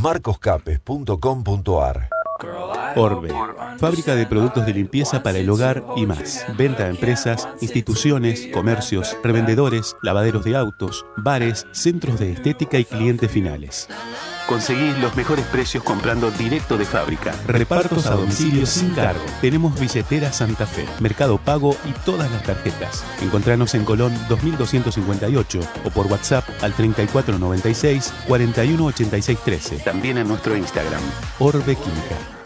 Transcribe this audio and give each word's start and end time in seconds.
marcoscapes.com.ar 0.00 2.08
Orbe, 2.96 3.28
fábrica 3.78 4.14
de 4.14 4.26
productos 4.26 4.64
de 4.64 4.72
limpieza 4.72 5.22
para 5.22 5.36
el 5.38 5.50
hogar 5.50 5.84
y 5.94 6.06
más. 6.06 6.46
Venta 6.56 6.84
a 6.84 6.88
empresas, 6.88 7.46
instituciones, 7.60 8.48
comercios, 8.52 9.14
revendedores, 9.22 9.94
lavaderos 10.02 10.42
de 10.44 10.56
autos, 10.56 11.04
bares, 11.18 11.66
centros 11.72 12.18
de 12.18 12.32
estética 12.32 12.78
y 12.78 12.86
clientes 12.86 13.30
finales. 13.30 13.88
Conseguís 14.50 14.98
los 14.98 15.14
mejores 15.14 15.46
precios 15.46 15.84
comprando 15.84 16.28
directo 16.32 16.76
de 16.76 16.84
fábrica. 16.84 17.32
Repartos 17.46 18.06
a 18.06 18.16
domicilio 18.16 18.66
sin 18.66 18.90
cargo. 18.90 19.24
Tenemos 19.40 19.78
billetera 19.78 20.32
Santa 20.32 20.66
Fe, 20.66 20.86
Mercado 20.98 21.38
Pago 21.38 21.76
y 21.88 21.92
todas 22.04 22.28
las 22.32 22.42
tarjetas. 22.42 23.04
Encontranos 23.22 23.76
en 23.76 23.84
Colón 23.84 24.12
2258 24.28 25.60
o 25.84 25.90
por 25.90 26.08
WhatsApp 26.08 26.48
al 26.62 26.72
3496 26.72 28.12
418613. 28.26 29.84
También 29.84 30.18
en 30.18 30.26
nuestro 30.26 30.56
Instagram, 30.56 31.02
Orbe 31.38 31.76
Química. 31.76 32.39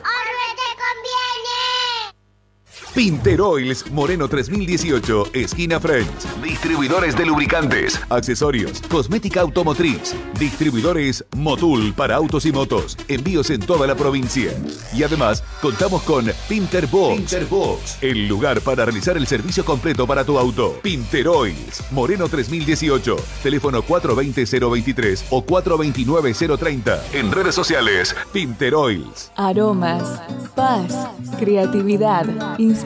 Pinter 2.94 3.40
Oils, 3.40 3.90
Moreno 3.90 4.28
3018, 4.28 5.30
esquina 5.32 5.80
Friends. 5.80 6.28
Distribuidores 6.40 7.16
de 7.16 7.26
lubricantes, 7.26 8.00
accesorios, 8.08 8.80
cosmética 8.82 9.40
automotriz. 9.40 10.14
Distribuidores 10.38 11.24
Motul 11.36 11.92
para 11.92 12.14
autos 12.14 12.46
y 12.46 12.52
motos. 12.52 12.96
Envíos 13.08 13.50
en 13.50 13.58
toda 13.62 13.88
la 13.88 13.96
provincia. 13.96 14.52
Y 14.94 15.02
además, 15.02 15.42
contamos 15.60 16.04
con 16.04 16.30
Pinter 16.48 16.86
Box. 16.86 17.98
El 18.00 18.28
lugar 18.28 18.60
para 18.60 18.84
realizar 18.84 19.16
el 19.16 19.26
servicio 19.26 19.64
completo 19.64 20.06
para 20.06 20.24
tu 20.24 20.38
auto. 20.38 20.78
Pinter 20.80 21.26
Oils, 21.26 21.82
Moreno 21.90 22.28
3018. 22.28 23.16
Teléfono 23.42 23.82
420-023 23.82 25.24
o 25.30 25.44
429-030. 25.44 27.00
En 27.12 27.32
redes 27.32 27.56
sociales, 27.56 28.14
Pinter 28.32 28.76
Oils. 28.76 29.32
Aromas, 29.34 30.22
paz, 30.54 31.08
creatividad, 31.40 32.24
inspiración. 32.56 32.83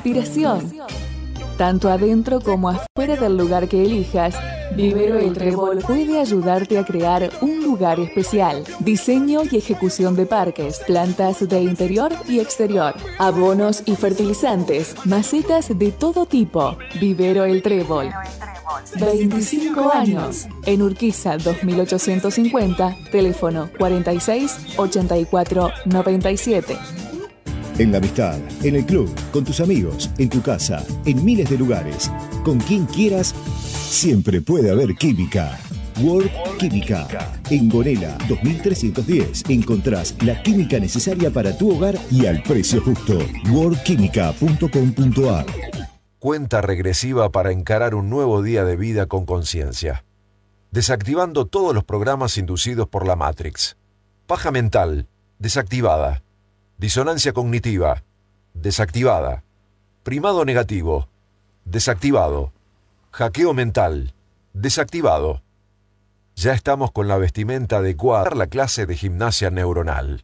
Tanto 1.56 1.90
adentro 1.90 2.40
como 2.40 2.68
afuera 2.68 3.16
del 3.16 3.36
lugar 3.36 3.68
que 3.68 3.82
elijas, 3.82 4.36
Vivero 4.76 5.18
El 5.18 5.32
Trébol 5.32 5.78
puede 5.78 6.20
ayudarte 6.20 6.78
a 6.78 6.84
crear 6.84 7.30
un 7.40 7.62
lugar 7.64 7.98
especial. 7.98 8.62
Diseño 8.78 9.40
y 9.50 9.56
ejecución 9.56 10.14
de 10.14 10.26
parques, 10.26 10.80
plantas 10.86 11.48
de 11.48 11.60
interior 11.62 12.12
y 12.28 12.38
exterior, 12.38 12.94
abonos 13.18 13.82
y 13.86 13.96
fertilizantes, 13.96 14.94
macetas 15.04 15.76
de 15.76 15.90
todo 15.90 16.26
tipo. 16.26 16.76
Vivero 17.00 17.44
El 17.44 17.62
Trébol. 17.62 18.10
25 19.00 19.92
años. 19.92 20.46
En 20.64 20.82
Urquiza 20.82 21.38
2850, 21.38 22.96
teléfono 23.10 23.68
46 23.78 24.76
84 24.76 25.70
97. 25.86 26.78
En 27.78 27.92
la 27.92 27.98
amistad, 27.98 28.38
en 28.64 28.74
el 28.74 28.84
club, 28.84 29.08
con 29.30 29.44
tus 29.44 29.60
amigos, 29.60 30.10
en 30.18 30.28
tu 30.28 30.42
casa, 30.42 30.84
en 31.04 31.24
miles 31.24 31.48
de 31.48 31.56
lugares, 31.56 32.10
con 32.44 32.58
quien 32.58 32.86
quieras, 32.86 33.32
siempre 33.88 34.40
puede 34.40 34.72
haber 34.72 34.96
química. 34.96 35.56
World 36.00 36.30
Química. 36.58 37.06
En 37.50 37.68
Gonela 37.68 38.18
2310 38.28 39.44
encontrás 39.48 40.16
la 40.22 40.42
química 40.42 40.80
necesaria 40.80 41.30
para 41.30 41.56
tu 41.56 41.76
hogar 41.76 41.96
y 42.10 42.26
al 42.26 42.42
precio 42.42 42.80
justo. 42.80 43.18
worldquímica.com.ar 43.52 45.46
Cuenta 46.18 46.60
regresiva 46.60 47.30
para 47.30 47.52
encarar 47.52 47.94
un 47.94 48.10
nuevo 48.10 48.42
día 48.42 48.64
de 48.64 48.74
vida 48.76 49.06
con 49.06 49.24
conciencia. 49.24 50.04
Desactivando 50.72 51.46
todos 51.46 51.72
los 51.74 51.84
programas 51.84 52.38
inducidos 52.38 52.88
por 52.88 53.06
la 53.06 53.14
Matrix. 53.14 53.76
Paja 54.26 54.50
mental, 54.50 55.06
desactivada. 55.38 56.24
Disonancia 56.78 57.32
cognitiva, 57.32 58.04
desactivada. 58.54 59.42
Primado 60.04 60.44
negativo, 60.44 61.08
desactivado. 61.64 62.52
Hackeo 63.10 63.52
mental, 63.52 64.14
desactivado. 64.52 65.42
Ya 66.36 66.52
estamos 66.52 66.92
con 66.92 67.08
la 67.08 67.18
vestimenta 67.18 67.78
adecuada 67.78 68.22
para 68.22 68.36
la 68.36 68.46
clase 68.46 68.86
de 68.86 68.94
gimnasia 68.94 69.50
neuronal. 69.50 70.22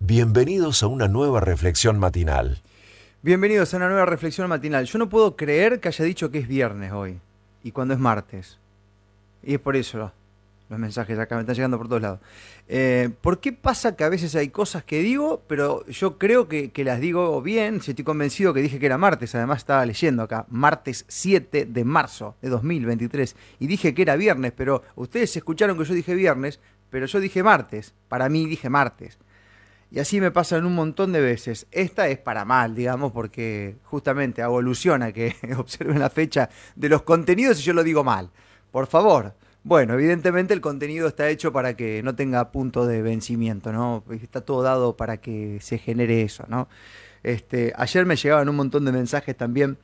Bienvenidos 0.00 0.82
a 0.82 0.88
una 0.88 1.06
nueva 1.06 1.38
reflexión 1.38 2.00
matinal. 2.00 2.62
Bienvenidos 3.22 3.72
a 3.72 3.76
una 3.76 3.86
nueva 3.86 4.06
reflexión 4.06 4.48
matinal. 4.48 4.86
Yo 4.86 4.98
no 4.98 5.08
puedo 5.08 5.36
creer 5.36 5.78
que 5.78 5.86
haya 5.86 6.04
dicho 6.04 6.32
que 6.32 6.38
es 6.38 6.48
viernes 6.48 6.90
hoy 6.90 7.20
y 7.62 7.70
cuando 7.70 7.94
es 7.94 8.00
martes. 8.00 8.58
Y 9.44 9.54
es 9.54 9.60
por 9.60 9.76
eso 9.76 10.10
los 10.70 10.78
mensajes 10.78 11.18
acá 11.18 11.34
me 11.34 11.40
están 11.40 11.56
llegando 11.56 11.76
por 11.76 11.88
todos 11.88 12.00
lados. 12.00 12.20
Eh, 12.68 13.10
¿Por 13.20 13.40
qué 13.40 13.52
pasa 13.52 13.96
que 13.96 14.04
a 14.04 14.08
veces 14.08 14.36
hay 14.36 14.50
cosas 14.50 14.84
que 14.84 15.00
digo, 15.00 15.42
pero 15.48 15.84
yo 15.86 16.16
creo 16.16 16.46
que, 16.46 16.70
las 16.84 17.00
digo 17.00 17.42
bien? 17.42 17.82
Si 17.82 17.90
estoy 17.90 18.04
convencido 18.04 18.54
que 18.54 18.62
dije 18.62 18.78
que 18.78 18.86
era 18.86 18.96
martes, 18.96 19.34
además 19.34 19.58
estaba 19.58 19.84
leyendo 19.84 20.22
acá, 20.22 20.46
martes 20.48 21.04
7 21.08 21.66
de 21.66 21.84
marzo 21.84 22.36
de 22.40 22.50
2023, 22.50 23.34
y 23.58 23.66
dije 23.66 23.94
que 23.94 24.02
era 24.02 24.14
viernes, 24.14 24.52
pero 24.56 24.84
ustedes 24.94 25.36
escucharon 25.36 25.76
que 25.76 25.84
yo 25.84 25.92
dije 25.92 26.14
viernes, 26.14 26.60
pero 26.88 27.06
yo 27.06 27.18
dije 27.18 27.42
martes, 27.42 27.92
para 28.08 28.28
mí 28.28 28.46
dije 28.46 28.70
martes. 28.70 29.18
Y 29.90 29.98
así 29.98 30.20
me 30.20 30.30
pasan 30.30 30.64
un 30.66 30.76
montón 30.76 31.10
de 31.10 31.20
veces. 31.20 31.66
Esta 31.72 32.06
es 32.06 32.18
para 32.18 32.44
mal, 32.44 32.76
digamos, 32.76 33.10
porque 33.10 33.74
justamente 33.82 34.40
hago 34.40 34.60
alusión 34.60 35.12
que 35.12 35.34
observen 35.58 35.98
la 35.98 36.10
fecha 36.10 36.48
de 36.76 36.88
los 36.88 37.02
contenidos 37.02 37.58
y 37.58 37.62
yo 37.64 37.72
lo 37.72 37.82
digo 37.82 38.04
mal. 38.04 38.30
Por 38.70 38.86
favor, 38.86 39.34
bueno, 39.62 39.94
evidentemente 39.94 40.54
el 40.54 40.60
contenido 40.60 41.06
está 41.08 41.28
hecho 41.28 41.52
para 41.52 41.76
que 41.76 42.02
no 42.02 42.14
tenga 42.14 42.50
punto 42.50 42.86
de 42.86 43.02
vencimiento, 43.02 43.72
¿no? 43.72 44.04
Está 44.10 44.40
todo 44.40 44.62
dado 44.62 44.96
para 44.96 45.18
que 45.18 45.58
se 45.60 45.78
genere 45.78 46.22
eso, 46.22 46.44
¿no? 46.48 46.68
Este, 47.22 47.72
ayer 47.76 48.06
me 48.06 48.16
llegaban 48.16 48.48
un 48.48 48.56
montón 48.56 48.84
de 48.86 48.92
mensajes 48.92 49.36
también 49.36 49.76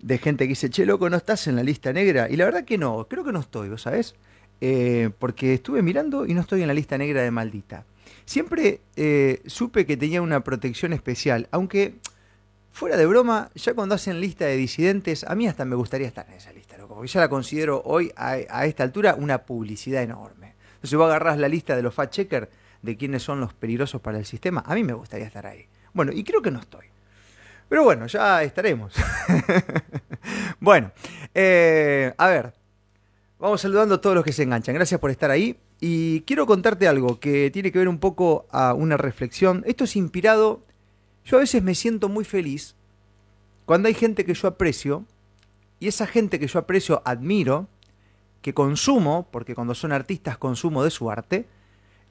de 0.00 0.18
gente 0.18 0.44
que 0.44 0.50
dice, 0.50 0.68
che, 0.68 0.84
loco, 0.84 1.08
¿no 1.08 1.16
estás 1.16 1.46
en 1.46 1.56
la 1.56 1.62
lista 1.62 1.92
negra? 1.92 2.28
Y 2.28 2.36
la 2.36 2.44
verdad 2.44 2.64
que 2.64 2.76
no, 2.76 3.06
creo 3.08 3.24
que 3.24 3.32
no 3.32 3.40
estoy, 3.40 3.70
¿vos 3.70 3.82
sabés? 3.82 4.14
Eh, 4.60 5.10
porque 5.18 5.54
estuve 5.54 5.82
mirando 5.82 6.26
y 6.26 6.34
no 6.34 6.42
estoy 6.42 6.62
en 6.62 6.68
la 6.68 6.74
lista 6.74 6.98
negra 6.98 7.22
de 7.22 7.30
maldita. 7.30 7.84
Siempre 8.24 8.80
eh, 8.96 9.40
supe 9.46 9.86
que 9.86 9.96
tenía 9.96 10.20
una 10.20 10.44
protección 10.44 10.92
especial, 10.92 11.48
aunque 11.50 11.94
fuera 12.72 12.96
de 12.96 13.06
broma, 13.06 13.50
ya 13.54 13.74
cuando 13.74 13.94
hacen 13.94 14.20
lista 14.20 14.46
de 14.46 14.56
disidentes, 14.56 15.24
a 15.24 15.34
mí 15.34 15.46
hasta 15.46 15.64
me 15.64 15.76
gustaría 15.76 16.08
estar 16.08 16.26
en 16.28 16.34
esa 16.34 16.52
lista, 16.52 16.76
loco, 16.78 16.94
porque 16.94 17.08
ya 17.08 17.20
la 17.20 17.28
considero 17.28 17.82
hoy 17.84 18.12
a, 18.16 18.30
a 18.48 18.66
esta 18.66 18.82
altura 18.82 19.14
una 19.16 19.38
publicidad 19.42 20.02
enorme. 20.02 20.54
Entonces 20.74 20.98
vos 20.98 21.06
agarrás 21.06 21.38
la 21.38 21.48
lista 21.48 21.76
de 21.76 21.82
los 21.82 21.94
fact 21.94 22.12
checkers 22.12 22.48
de 22.82 22.96
quiénes 22.96 23.22
son 23.22 23.40
los 23.40 23.54
peligrosos 23.54 24.00
para 24.00 24.18
el 24.18 24.26
sistema, 24.26 24.64
a 24.66 24.74
mí 24.74 24.82
me 24.82 24.92
gustaría 24.92 25.26
estar 25.26 25.46
ahí. 25.46 25.66
Bueno, 25.92 26.12
y 26.12 26.24
creo 26.24 26.42
que 26.42 26.50
no 26.50 26.58
estoy. 26.58 26.86
Pero 27.68 27.84
bueno, 27.84 28.06
ya 28.06 28.42
estaremos. 28.42 28.92
bueno, 30.60 30.92
eh, 31.34 32.12
a 32.18 32.28
ver, 32.28 32.52
vamos 33.38 33.60
saludando 33.60 33.94
a 33.94 34.00
todos 34.00 34.14
los 34.14 34.24
que 34.24 34.32
se 34.32 34.42
enganchan. 34.42 34.74
Gracias 34.74 35.00
por 35.00 35.10
estar 35.10 35.30
ahí. 35.30 35.56
Y 35.80 36.20
quiero 36.22 36.46
contarte 36.46 36.86
algo 36.86 37.18
que 37.18 37.50
tiene 37.50 37.72
que 37.72 37.78
ver 37.78 37.88
un 37.88 37.98
poco 37.98 38.46
a 38.50 38.74
una 38.74 38.96
reflexión. 38.96 39.64
Esto 39.66 39.84
es 39.84 39.96
inspirado 39.96 40.60
yo 41.24 41.36
a 41.36 41.40
veces 41.40 41.62
me 41.62 41.74
siento 41.74 42.08
muy 42.08 42.24
feliz 42.24 42.74
cuando 43.64 43.88
hay 43.88 43.94
gente 43.94 44.24
que 44.24 44.34
yo 44.34 44.48
aprecio, 44.48 45.04
y 45.78 45.88
esa 45.88 46.06
gente 46.06 46.38
que 46.38 46.46
yo 46.46 46.58
aprecio, 46.58 47.02
admiro, 47.04 47.68
que 48.40 48.54
consumo, 48.54 49.28
porque 49.30 49.54
cuando 49.54 49.74
son 49.74 49.92
artistas 49.92 50.36
consumo 50.36 50.84
de 50.84 50.90
su 50.90 51.10
arte, 51.10 51.46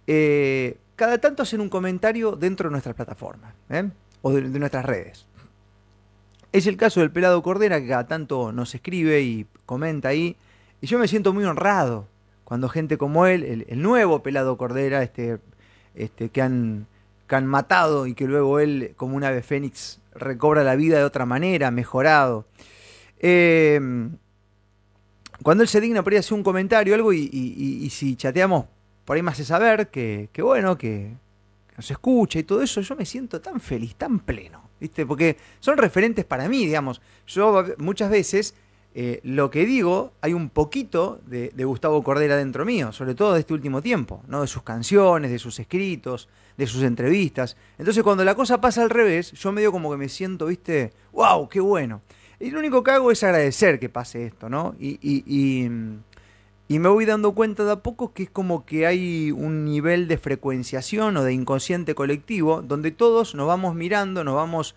eh, 0.07 0.77
cada 0.95 1.19
tanto 1.19 1.43
hacen 1.43 1.61
un 1.61 1.69
comentario 1.69 2.35
dentro 2.35 2.69
de 2.69 2.71
nuestra 2.71 2.93
plataforma 2.93 3.53
¿eh? 3.69 3.89
o 4.21 4.31
de, 4.31 4.41
nuestras 4.41 4.85
redes. 4.85 5.25
Es 6.51 6.67
el 6.67 6.77
caso 6.77 6.99
del 7.01 7.11
pelado 7.11 7.41
Cordera 7.43 7.79
que 7.79 7.87
cada 7.87 8.07
tanto 8.07 8.51
nos 8.51 8.75
escribe 8.75 9.21
y 9.21 9.45
comenta 9.65 10.09
ahí, 10.09 10.35
y 10.81 10.87
yo 10.87 10.99
me 10.99 11.07
siento 11.07 11.33
muy 11.33 11.43
honrado 11.43 12.07
cuando 12.43 12.69
gente 12.69 12.97
como 12.97 13.25
él, 13.25 13.43
el, 13.43 13.65
el 13.69 13.81
nuevo 13.81 14.23
pelado 14.23 14.57
Cordera, 14.57 15.03
este, 15.03 15.39
este, 15.95 16.29
que 16.29 16.41
han 16.41 16.87
que 17.31 17.37
han 17.37 17.47
matado 17.47 18.07
y 18.07 18.13
que 18.13 18.25
luego 18.25 18.59
él, 18.59 18.93
como 18.97 19.15
un 19.15 19.23
ave 19.23 19.41
fénix, 19.41 20.01
recobra 20.13 20.65
la 20.65 20.75
vida 20.75 20.97
de 20.97 21.05
otra 21.05 21.25
manera, 21.25 21.71
mejorado. 21.71 22.45
Eh, 23.19 23.79
cuando 25.41 25.63
él 25.63 25.69
se 25.69 25.79
digna 25.79 26.03
por 26.03 26.11
ahí 26.11 26.19
hacer 26.19 26.33
un 26.33 26.43
comentario 26.43 26.93
algo 26.93 27.13
y, 27.13 27.89
si 27.89 28.17
chateamos, 28.17 28.65
por 29.05 29.15
ahí 29.15 29.23
me 29.23 29.31
hace 29.31 29.45
saber 29.45 29.87
que, 29.87 30.27
que 30.33 30.41
bueno, 30.41 30.77
que, 30.77 31.13
que, 31.69 31.75
nos 31.77 31.89
escucha 31.89 32.37
y 32.37 32.43
todo 32.43 32.61
eso, 32.61 32.81
yo 32.81 32.97
me 32.97 33.05
siento 33.05 33.39
tan 33.39 33.61
feliz, 33.61 33.95
tan 33.95 34.19
pleno, 34.19 34.69
¿viste? 34.81 35.05
Porque 35.05 35.37
son 35.61 35.77
referentes 35.77 36.25
para 36.25 36.49
mí, 36.49 36.65
digamos. 36.65 37.01
Yo 37.27 37.63
muchas 37.77 38.09
veces 38.09 38.55
eh, 38.93 39.21
lo 39.23 39.49
que 39.49 39.65
digo, 39.65 40.11
hay 40.19 40.33
un 40.33 40.49
poquito 40.49 41.21
de, 41.25 41.51
Gustavo 41.63 42.03
Cordera 42.03 42.35
dentro 42.35 42.65
mío, 42.65 42.91
sobre 42.91 43.15
todo 43.15 43.33
de 43.33 43.39
este 43.39 43.53
último 43.53 43.81
tiempo, 43.81 44.21
¿no? 44.27 44.41
de 44.41 44.47
sus 44.47 44.63
canciones, 44.63 45.31
de 45.31 45.39
sus 45.39 45.59
escritos, 45.59 46.27
de 46.57 46.67
sus 46.67 46.83
entrevistas. 46.83 47.55
Entonces 47.77 48.03
cuando 48.03 48.25
la 48.25 48.35
cosa 48.35 48.59
pasa 48.59 48.81
al 48.81 48.89
revés, 48.89 49.31
yo 49.31 49.51
medio 49.53 49.71
como 49.71 49.91
que 49.91 49.97
me 49.97 50.09
siento, 50.09 50.47
viste, 50.47 50.91
wow, 51.13 51.47
qué 51.47 51.61
bueno. 51.61 52.01
Y 52.39 52.51
lo 52.51 52.59
único 52.59 52.83
que 52.83 52.91
hago 52.91 53.11
es 53.11 53.23
agradecer 53.23 53.79
que 53.79 53.87
pase 53.87 54.25
esto, 54.25 54.49
¿no? 54.49 54.75
Y, 54.79 54.99
y, 55.01 55.23
y, 55.25 55.69
Y 56.67 56.79
me 56.79 56.89
voy 56.89 57.05
dando 57.05 57.33
cuenta 57.33 57.63
de 57.63 57.71
a 57.71 57.75
poco 57.77 58.13
que 58.13 58.23
es 58.23 58.29
como 58.29 58.65
que 58.65 58.87
hay 58.87 59.31
un 59.31 59.63
nivel 59.63 60.07
de 60.07 60.17
frecuenciación 60.17 61.15
o 61.17 61.23
de 61.23 61.33
inconsciente 61.33 61.95
colectivo 61.95 62.61
donde 62.61 62.91
todos 62.91 63.35
nos 63.35 63.47
vamos 63.47 63.75
mirando, 63.75 64.23
nos 64.23 64.35
vamos 64.35 64.75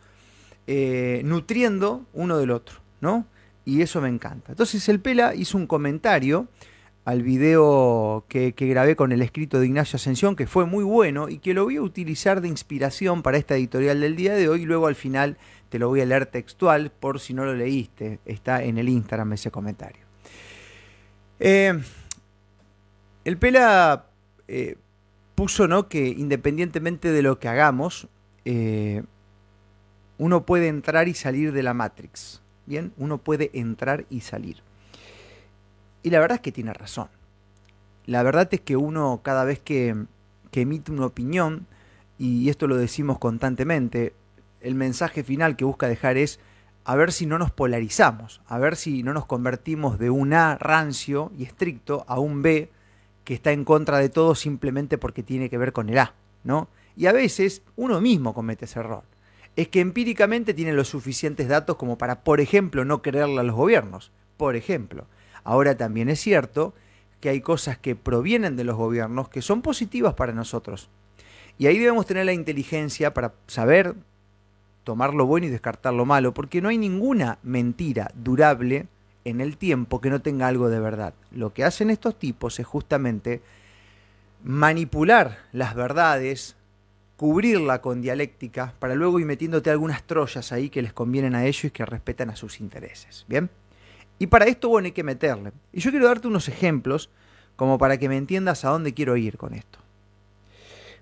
eh, 0.67 1.23
nutriendo 1.25 2.05
uno 2.13 2.39
del 2.39 2.51
otro, 2.51 2.77
¿no? 3.01 3.27
Y 3.65 3.83
eso 3.83 4.01
me 4.01 4.09
encanta. 4.09 4.53
Entonces 4.53 4.89
el 4.89 5.01
Pela 5.01 5.35
hizo 5.35 5.57
un 5.57 5.67
comentario 5.67 6.49
al 7.05 7.23
video 7.23 8.25
que, 8.29 8.55
grabé 8.57 8.97
con 8.97 9.13
el 9.13 9.21
escrito 9.21 9.61
de 9.61 9.67
Ignacio 9.67 9.97
Ascensión, 9.97 10.37
que 10.37 10.47
fue 10.47 10.65
muy 10.65 10.85
bueno 10.85 11.29
y 11.29 11.39
que 11.39 11.53
lo 11.53 11.65
voy 11.65 11.77
a 11.77 11.83
utilizar 11.83 12.41
de 12.41 12.49
inspiración 12.49 13.23
para 13.23 13.37
esta 13.37 13.57
editorial 13.57 14.01
del 14.01 14.17
día 14.17 14.35
de 14.35 14.49
hoy. 14.49 14.65
Luego 14.65 14.87
al 14.87 14.95
final 14.95 15.37
te 15.69 15.79
lo 15.79 15.89
voy 15.89 16.01
a 16.01 16.07
leer 16.07 16.27
textual 16.27 16.91
por 16.91 17.21
si 17.21 17.35
no 17.35 17.45
lo 17.45 17.55
leíste. 17.55 18.21
Está 18.25 18.63
en 18.63 18.79
el 18.79 18.89
Instagram 18.89 19.35
ese 19.35 19.51
comentario. 19.51 20.03
Eh, 21.41 21.79
el 23.25 23.37
Pela 23.39 24.07
eh, 24.49 24.77
puso 25.35 25.69
¿no? 25.69 25.89
que 25.89 26.09
independientemente 26.09 27.13
de 27.13 27.23
lo 27.23 27.39
que 27.39 27.49
hagamos, 27.49 28.09
eh, 28.45 29.03
uno 30.17 30.47
puede 30.47 30.69
entrar 30.69 31.09
y 31.09 31.15
salir 31.15 31.53
de 31.53 31.63
la 31.63 31.75
Matrix. 31.75 32.44
Bien, 32.67 32.93
uno 32.97 33.19
puede 33.19 33.51
entrar 33.53 34.07
y 34.11 34.21
salir. 34.21 34.63
Y 36.03 36.11
la 36.11 36.21
verdad 36.21 36.37
es 36.37 36.43
que 36.43 36.53
tiene 36.53 36.73
razón. 36.73 37.09
La 38.07 38.23
verdad 38.23 38.49
es 38.53 38.61
que 38.61 38.77
uno 38.77 39.21
cada 39.23 39.45
vez 39.45 39.61
que, 39.61 39.97
que 40.51 40.63
emite 40.63 40.93
una 40.93 41.07
opinión, 41.07 41.67
y 42.19 42.49
esto 42.49 42.67
lo 42.67 42.77
decimos 42.77 43.19
constantemente, 43.19 44.15
el 44.61 44.75
mensaje 44.75 45.25
final 45.25 45.57
que 45.57 45.65
busca 45.65 45.89
dejar 45.89 46.17
es 46.17 46.41
a 46.85 46.97
ver 46.97 47.13
si 47.13 47.27
no 47.27 47.39
nos 47.39 47.51
polarizamos, 47.51 48.43
a 48.47 48.59
ver 48.59 48.77
si 48.77 49.03
no 49.03 49.15
nos 49.15 49.27
convertimos 49.27 49.99
de 49.99 50.11
un 50.11 50.35
A 50.35 50.57
rancio 50.59 51.33
y 51.37 51.45
estricto 51.45 52.05
a 52.09 52.19
un 52.19 52.43
B 52.43 52.71
que 53.25 53.35
está 53.35 53.53
en 53.53 53.65
contra 53.65 53.99
de 53.99 54.11
todo 54.11 54.35
simplemente 54.35 54.99
porque 54.99 55.23
tiene 55.23 55.49
que 55.49 55.59
ver 55.59 55.73
con 55.73 55.89
el 55.89 55.99
A, 55.99 56.15
¿no? 56.45 56.69
Y 56.97 57.07
a 57.07 57.13
veces 57.13 57.63
uno 57.77 58.01
mismo 58.01 58.35
comete 58.35 58.67
ese 58.67 58.81
error. 58.81 59.05
Es 59.57 59.69
que 59.69 59.81
empíricamente 59.81 60.55
tiene 60.55 60.73
los 60.73 60.89
suficientes 60.89 61.49
datos 61.49 61.77
como 61.77 61.97
para, 61.99 62.25
por 62.25 62.41
ejemplo, 62.41 62.85
no 62.85 63.03
creerle 63.03 63.41
a 63.41 63.45
los 63.45 63.55
gobiernos. 63.55 64.11
Por 64.37 64.57
ejemplo. 64.57 65.07
Ahora 65.45 65.77
también 65.77 66.09
es 66.09 66.21
cierto 66.21 66.75
que 67.21 67.29
hay 67.29 67.41
cosas 67.41 67.79
que 67.79 67.97
provienen 67.97 68.57
de 68.57 68.65
los 68.65 68.77
gobiernos 68.77 69.29
que 69.29 69.43
son 69.43 69.63
positivas 69.63 70.15
para 70.15 70.33
nosotros. 70.33 70.89
Y 71.59 71.67
ahí 71.67 71.79
debemos 71.79 72.07
tener 72.07 72.27
la 72.27 72.33
inteligencia 72.33 73.15
para 73.15 73.35
saber 73.47 73.95
tomar 74.83 75.15
lo 75.15 75.27
bueno 75.27 75.47
y 75.47 75.51
descartar 75.51 75.95
lo 75.95 76.05
malo, 76.05 76.35
porque 76.35 76.61
no 76.61 76.69
hay 76.69 76.79
ninguna 76.79 77.39
mentira 77.43 78.11
durable 78.15 78.89
en 79.25 79.41
el 79.41 79.57
tiempo 79.57 80.01
que 80.01 80.11
no 80.11 80.21
tenga 80.21 80.47
algo 80.47 80.69
de 80.69 80.81
verdad. 80.81 81.15
Lo 81.31 81.55
que 81.55 81.65
hacen 81.65 81.91
estos 81.91 82.19
tipos 82.19 82.61
es 82.61 82.67
justamente 82.67 83.41
manipular 84.43 85.39
las 85.53 85.75
verdades, 85.75 86.57
cubrirla 87.17 87.81
con 87.81 88.03
dialéctica, 88.03 88.75
para 88.79 88.95
luego 88.95 89.21
ir 89.21 89.27
metiéndote 89.27 89.71
algunas 89.71 90.03
troyas 90.03 90.53
ahí 90.53 90.69
que 90.69 90.83
les 90.83 90.93
convienen 90.93 91.35
a 91.35 91.45
ellos 91.45 91.65
y 91.65 91.71
que 91.71 91.87
respetan 91.87 92.31
a 92.31 92.37
sus 92.37 92.61
intereses. 92.61 93.25
¿Bien? 93.29 93.51
Y 94.19 94.27
para 94.27 94.47
esto, 94.47 94.69
bueno, 94.69 94.87
hay 94.87 94.93
que 94.93 95.03
meterle. 95.03 95.53
Y 95.73 95.81
yo 95.81 95.91
quiero 95.91 96.07
darte 96.07 96.29
unos 96.29 96.49
ejemplos 96.49 97.11
como 97.57 97.79
para 97.79 97.99
que 97.99 98.09
me 98.09 98.17
entiendas 98.17 98.65
a 98.65 98.71
dónde 98.71 98.95
quiero 98.95 99.17
ir 99.17 99.37
con 99.37 99.55
esto. 99.55 99.79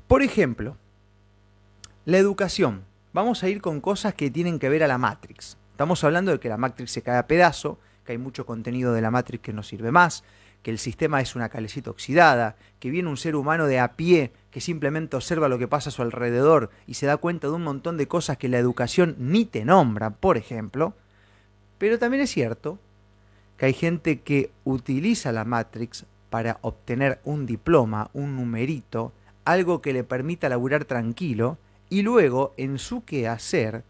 Por 0.06 0.22
ejemplo, 0.22 0.76
la 2.04 2.18
educación 2.18 2.84
vamos 3.12 3.42
a 3.42 3.48
ir 3.48 3.60
con 3.60 3.80
cosas 3.80 4.14
que 4.14 4.30
tienen 4.30 4.58
que 4.58 4.68
ver 4.68 4.82
a 4.82 4.88
la 4.88 4.98
Matrix. 4.98 5.56
Estamos 5.70 6.02
hablando 6.04 6.32
de 6.32 6.40
que 6.40 6.48
la 6.48 6.56
Matrix 6.56 6.90
se 6.90 7.02
cae 7.02 7.18
a 7.18 7.26
pedazo, 7.26 7.78
que 8.04 8.12
hay 8.12 8.18
mucho 8.18 8.44
contenido 8.44 8.92
de 8.92 9.00
la 9.00 9.10
Matrix 9.10 9.42
que 9.42 9.52
no 9.52 9.62
sirve 9.62 9.92
más, 9.92 10.24
que 10.62 10.70
el 10.70 10.78
sistema 10.78 11.20
es 11.20 11.34
una 11.34 11.48
calecita 11.48 11.90
oxidada, 11.90 12.56
que 12.78 12.90
viene 12.90 13.08
un 13.08 13.16
ser 13.16 13.36
humano 13.36 13.66
de 13.66 13.80
a 13.80 13.92
pie 13.94 14.32
que 14.52 14.60
simplemente 14.60 15.16
observa 15.16 15.48
lo 15.48 15.58
que 15.58 15.66
pasa 15.66 15.88
a 15.88 15.92
su 15.92 16.02
alrededor 16.02 16.70
y 16.86 16.94
se 16.94 17.06
da 17.06 17.16
cuenta 17.16 17.48
de 17.48 17.54
un 17.54 17.64
montón 17.64 17.96
de 17.96 18.06
cosas 18.06 18.36
que 18.36 18.50
la 18.50 18.58
educación 18.58 19.16
ni 19.18 19.46
te 19.46 19.64
nombra, 19.64 20.10
por 20.10 20.36
ejemplo. 20.36 20.94
Pero 21.78 21.98
también 21.98 22.22
es 22.22 22.30
cierto 22.30 22.78
que 23.56 23.66
hay 23.66 23.72
gente 23.72 24.20
que 24.20 24.50
utiliza 24.64 25.32
la 25.32 25.44
Matrix 25.44 26.04
para 26.28 26.58
obtener 26.60 27.18
un 27.24 27.46
diploma, 27.46 28.10
un 28.12 28.36
numerito, 28.36 29.12
algo 29.44 29.80
que 29.80 29.94
le 29.94 30.04
permita 30.04 30.50
laburar 30.50 30.84
tranquilo 30.84 31.56
y 31.88 32.02
luego 32.02 32.52
en 32.58 32.78
su 32.78 33.04
quehacer 33.04 33.84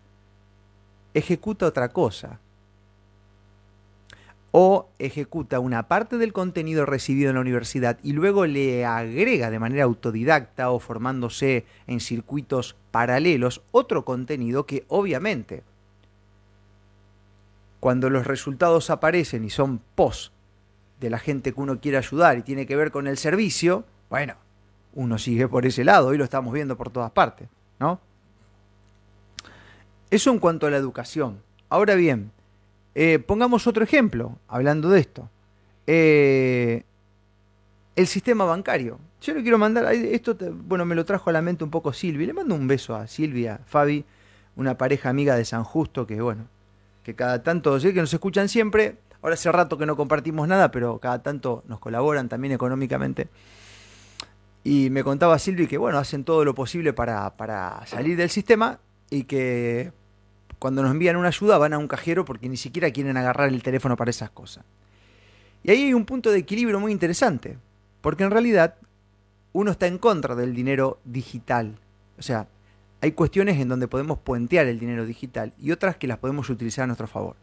ejecuta 1.12 1.66
otra 1.66 1.88
cosa. 1.88 2.38
O 4.52 4.90
ejecuta 4.98 5.58
una 5.58 5.88
parte 5.88 6.18
del 6.18 6.32
contenido 6.32 6.86
recibido 6.86 7.30
en 7.30 7.34
la 7.34 7.40
universidad 7.40 7.98
y 8.02 8.12
luego 8.12 8.46
le 8.46 8.84
agrega 8.84 9.50
de 9.50 9.58
manera 9.58 9.84
autodidacta 9.84 10.70
o 10.70 10.78
formándose 10.78 11.64
en 11.86 12.00
circuitos 12.00 12.76
paralelos 12.90 13.62
otro 13.72 14.04
contenido 14.04 14.66
que 14.66 14.84
obviamente 14.88 15.62
cuando 17.82 18.10
los 18.10 18.28
resultados 18.28 18.90
aparecen 18.90 19.44
y 19.44 19.50
son 19.50 19.80
pos 19.96 20.30
de 21.00 21.10
la 21.10 21.18
gente 21.18 21.52
que 21.52 21.60
uno 21.60 21.80
quiere 21.80 21.98
ayudar 21.98 22.38
y 22.38 22.42
tiene 22.42 22.64
que 22.64 22.76
ver 22.76 22.92
con 22.92 23.08
el 23.08 23.18
servicio, 23.18 23.84
bueno, 24.08 24.36
uno 24.94 25.18
sigue 25.18 25.48
por 25.48 25.66
ese 25.66 25.82
lado 25.82 26.14
y 26.14 26.16
lo 26.16 26.22
estamos 26.22 26.54
viendo 26.54 26.76
por 26.76 26.90
todas 26.90 27.10
partes. 27.10 27.48
¿no? 27.80 27.98
Eso 30.10 30.30
en 30.30 30.38
cuanto 30.38 30.68
a 30.68 30.70
la 30.70 30.76
educación. 30.76 31.42
Ahora 31.68 31.96
bien, 31.96 32.30
eh, 32.94 33.18
pongamos 33.18 33.66
otro 33.66 33.84
ejemplo, 33.84 34.38
hablando 34.48 34.90
de 34.90 35.00
esto. 35.00 35.28
Eh, 35.86 36.84
el 37.96 38.06
sistema 38.06 38.44
bancario. 38.44 38.98
Yo 39.20 39.34
le 39.34 39.42
quiero 39.42 39.58
mandar, 39.58 39.92
esto, 39.92 40.36
bueno, 40.52 40.84
me 40.84 40.94
lo 40.94 41.04
trajo 41.04 41.30
a 41.30 41.32
la 41.32 41.42
mente 41.42 41.64
un 41.64 41.70
poco 41.70 41.92
Silvia. 41.92 42.26
Le 42.26 42.32
mando 42.32 42.54
un 42.54 42.66
beso 42.66 42.96
a 42.96 43.06
Silvia, 43.06 43.60
Fabi, 43.66 44.04
una 44.56 44.76
pareja 44.76 45.10
amiga 45.10 45.36
de 45.36 45.44
San 45.44 45.64
Justo, 45.64 46.06
que 46.06 46.20
bueno, 46.20 46.46
que 47.04 47.14
cada 47.14 47.42
tanto, 47.42 47.78
sé 47.78 47.94
que 47.94 48.00
nos 48.00 48.12
escuchan 48.12 48.48
siempre. 48.48 48.96
Ahora 49.22 49.34
hace 49.34 49.52
rato 49.52 49.78
que 49.78 49.86
no 49.86 49.96
compartimos 49.96 50.48
nada, 50.48 50.70
pero 50.72 50.98
cada 50.98 51.22
tanto 51.22 51.62
nos 51.68 51.78
colaboran 51.78 52.28
también 52.28 52.52
económicamente. 52.52 53.28
Y 54.64 54.90
me 54.90 55.04
contaba 55.04 55.38
Silvi 55.38 55.66
que, 55.66 55.78
bueno, 55.78 55.98
hacen 55.98 56.24
todo 56.24 56.44
lo 56.44 56.54
posible 56.54 56.92
para, 56.92 57.36
para 57.36 57.84
salir 57.86 58.16
del 58.16 58.30
sistema 58.30 58.80
y 59.10 59.24
que 59.24 59.92
cuando 60.62 60.80
nos 60.80 60.92
envían 60.92 61.16
una 61.16 61.26
ayuda 61.26 61.58
van 61.58 61.72
a 61.72 61.78
un 61.78 61.88
cajero 61.88 62.24
porque 62.24 62.48
ni 62.48 62.56
siquiera 62.56 62.92
quieren 62.92 63.16
agarrar 63.16 63.48
el 63.48 63.64
teléfono 63.64 63.96
para 63.96 64.12
esas 64.12 64.30
cosas. 64.30 64.64
Y 65.64 65.72
ahí 65.72 65.82
hay 65.86 65.92
un 65.92 66.04
punto 66.04 66.30
de 66.30 66.38
equilibrio 66.38 66.78
muy 66.78 66.92
interesante, 66.92 67.58
porque 68.00 68.22
en 68.22 68.30
realidad 68.30 68.76
uno 69.52 69.72
está 69.72 69.88
en 69.88 69.98
contra 69.98 70.36
del 70.36 70.54
dinero 70.54 71.00
digital. 71.04 71.80
O 72.16 72.22
sea, 72.22 72.46
hay 73.00 73.10
cuestiones 73.10 73.58
en 73.58 73.70
donde 73.70 73.88
podemos 73.88 74.20
puentear 74.20 74.68
el 74.68 74.78
dinero 74.78 75.04
digital 75.04 75.52
y 75.58 75.72
otras 75.72 75.96
que 75.96 76.06
las 76.06 76.18
podemos 76.18 76.48
utilizar 76.48 76.84
a 76.84 76.86
nuestro 76.86 77.08
favor. 77.08 77.34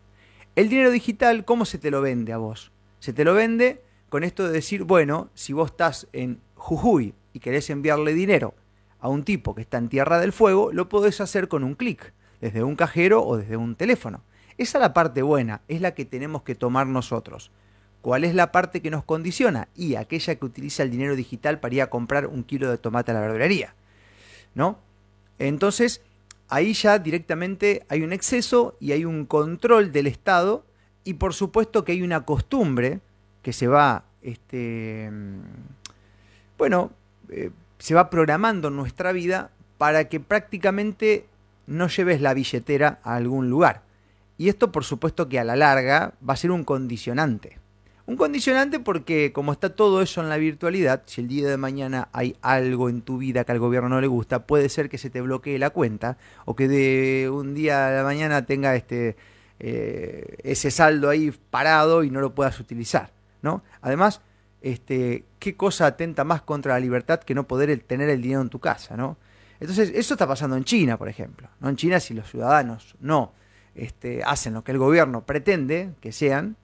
El 0.56 0.70
dinero 0.70 0.90
digital, 0.90 1.44
¿cómo 1.44 1.66
se 1.66 1.78
te 1.78 1.92
lo 1.92 2.00
vende 2.00 2.32
a 2.32 2.38
vos? 2.38 2.72
Se 3.00 3.12
te 3.12 3.26
lo 3.26 3.34
vende 3.34 3.84
con 4.08 4.24
esto 4.24 4.48
de 4.48 4.54
decir, 4.54 4.86
bueno, 4.86 5.30
si 5.34 5.52
vos 5.52 5.72
estás 5.72 6.08
en 6.14 6.40
Jujuy 6.56 7.14
y 7.34 7.40
querés 7.40 7.70
enviarle 7.70 8.14
dinero 8.14 8.54
a 9.02 9.10
un 9.10 9.26
tipo 9.26 9.56
que 9.56 9.62
está 9.64 9.78
en 9.78 9.90
Tierra 9.90 10.22
del 10.22 10.32
Fuego, 10.32 10.72
lo 10.72 10.88
podés 10.88 11.20
hacer 11.20 11.50
con 11.50 11.66
un 11.66 11.76
clic, 11.76 12.14
desde 12.42 12.64
un 12.64 12.76
cajero 12.76 13.26
o 13.26 13.38
desde 13.38 13.58
un 13.58 13.76
teléfono. 13.76 14.24
Esa 14.58 14.78
es 14.78 14.82
la 14.82 14.94
parte 14.94 15.22
buena, 15.22 15.62
es 15.68 15.82
la 15.82 15.94
que 15.94 16.06
tenemos 16.06 16.44
que 16.44 16.56
tomar 16.56 16.88
nosotros. 16.88 17.52
¿Cuál 18.02 18.24
es 18.24 18.34
la 18.34 18.52
parte 18.52 18.82
que 18.82 18.92
nos 18.92 19.04
condiciona? 19.04 19.68
Y 19.76 19.96
aquella 19.96 20.36
que 20.36 20.46
utiliza 20.46 20.84
el 20.84 20.92
dinero 20.92 21.16
digital 21.16 21.60
para 21.60 21.76
ir 21.76 21.82
a 21.82 21.90
comprar 21.90 22.28
un 22.28 22.44
kilo 22.44 22.70
de 22.70 22.78
tomate 22.78 23.12
a 23.12 23.14
la 23.14 23.22
verdulería. 23.22 23.74
¿No? 24.56 24.80
Entonces, 25.38 26.02
ahí 26.48 26.74
ya 26.74 27.00
directamente 27.00 27.86
hay 27.90 28.04
un 28.04 28.14
exceso 28.14 28.76
y 28.80 28.92
hay 28.92 29.06
un 29.06 29.26
control 29.26 29.92
del 29.92 30.08
Estado 30.08 30.66
y 31.04 31.16
por 31.16 31.34
supuesto 31.34 31.86
que 31.86 31.94
hay 31.94 32.02
una 32.02 32.26
costumbre 32.26 33.00
que 33.42 33.54
se 33.54 33.68
va 33.68 34.04
este, 34.22 35.10
bueno, 36.58 36.92
eh, 37.30 37.52
se 37.78 37.94
va 37.94 38.10
programando 38.10 38.70
nuestra 38.70 39.12
vida 39.12 39.52
para 39.78 40.10
que 40.10 40.20
prácticamente 40.20 41.26
no 41.70 41.88
lleves 41.88 42.20
la 42.20 42.34
billetera 42.34 43.00
a 43.04 43.16
algún 43.16 43.50
lugar. 43.50 43.84
Y 44.38 44.50
esto 44.50 44.72
por 44.72 44.84
supuesto 44.84 45.30
que 45.30 45.40
a 45.40 45.44
la 45.44 45.56
larga 45.56 46.14
va 46.28 46.34
a 46.34 46.38
ser 46.38 46.52
un 46.52 46.64
condicionante. 46.64 47.60
Un 48.06 48.18
condicionante 48.18 48.80
porque 48.80 49.32
como 49.32 49.52
está 49.52 49.76
todo 49.76 50.02
eso 50.02 50.22
en 50.22 50.30
la 50.30 50.38
virtualidad, 50.38 51.04
si 51.06 51.22
el 51.22 51.28
día 51.28 51.48
de 51.48 51.58
mañana 51.58 52.10
hay 52.12 52.36
algo 52.42 52.90
en 52.90 53.02
tu 53.02 53.20
vida 53.20 53.44
que 53.44 53.52
al 53.52 53.60
gobierno 53.60 53.90
no 53.90 54.02
le 54.02 54.08
gusta, 54.08 54.48
puede 54.48 54.68
ser 54.70 54.90
que 54.90 54.98
se 54.98 55.12
te 55.12 55.22
bloquee 55.22 55.60
la 55.60 55.70
cuenta 55.70 56.18
o 56.46 56.56
que 56.56 56.68
de 56.68 57.30
un 57.30 57.54
día 57.54 57.88
a 57.88 57.92
la 57.92 58.04
mañana 58.04 58.46
tenga 58.48 58.76
este, 58.76 59.16
eh, 59.60 60.38
ese 60.44 60.72
saldo 60.72 61.08
ahí 61.10 61.32
parado 61.52 62.04
y 62.04 62.10
no 62.10 62.20
lo 62.20 62.34
puedas 62.34 62.60
utilizar. 62.60 63.12
¿no? 63.44 63.64
Además, 63.82 64.22
este, 64.62 65.26
qué 65.38 65.56
cosa 65.56 65.86
atenta 65.86 66.24
más 66.24 66.42
contra 66.42 66.74
la 66.74 66.80
libertad 66.80 67.20
que 67.20 67.36
no 67.36 67.48
poder 67.48 67.78
tener 67.82 68.10
el 68.10 68.22
dinero 68.22 68.42
en 68.42 68.50
tu 68.50 68.60
casa, 68.60 68.98
¿no? 68.98 69.18
Entonces, 69.60 69.92
eso 69.94 70.14
está 70.14 70.28
pasando 70.28 70.56
en 70.56 70.64
China, 70.64 70.98
por 70.98 71.10
ejemplo. 71.10 71.50
¿no? 71.60 71.70
En 71.70 71.76
China, 71.76 72.00
si 72.00 72.14
los 72.14 72.30
ciudadanos 72.30 72.96
no 73.00 73.34
este, 73.76 74.24
hacen 74.24 74.54
lo 74.54 74.64
que 74.64 74.72
el 74.72 74.78
gobierno 74.78 75.26
pretende 75.26 75.92
que 76.02 76.12
sean, 76.12 76.56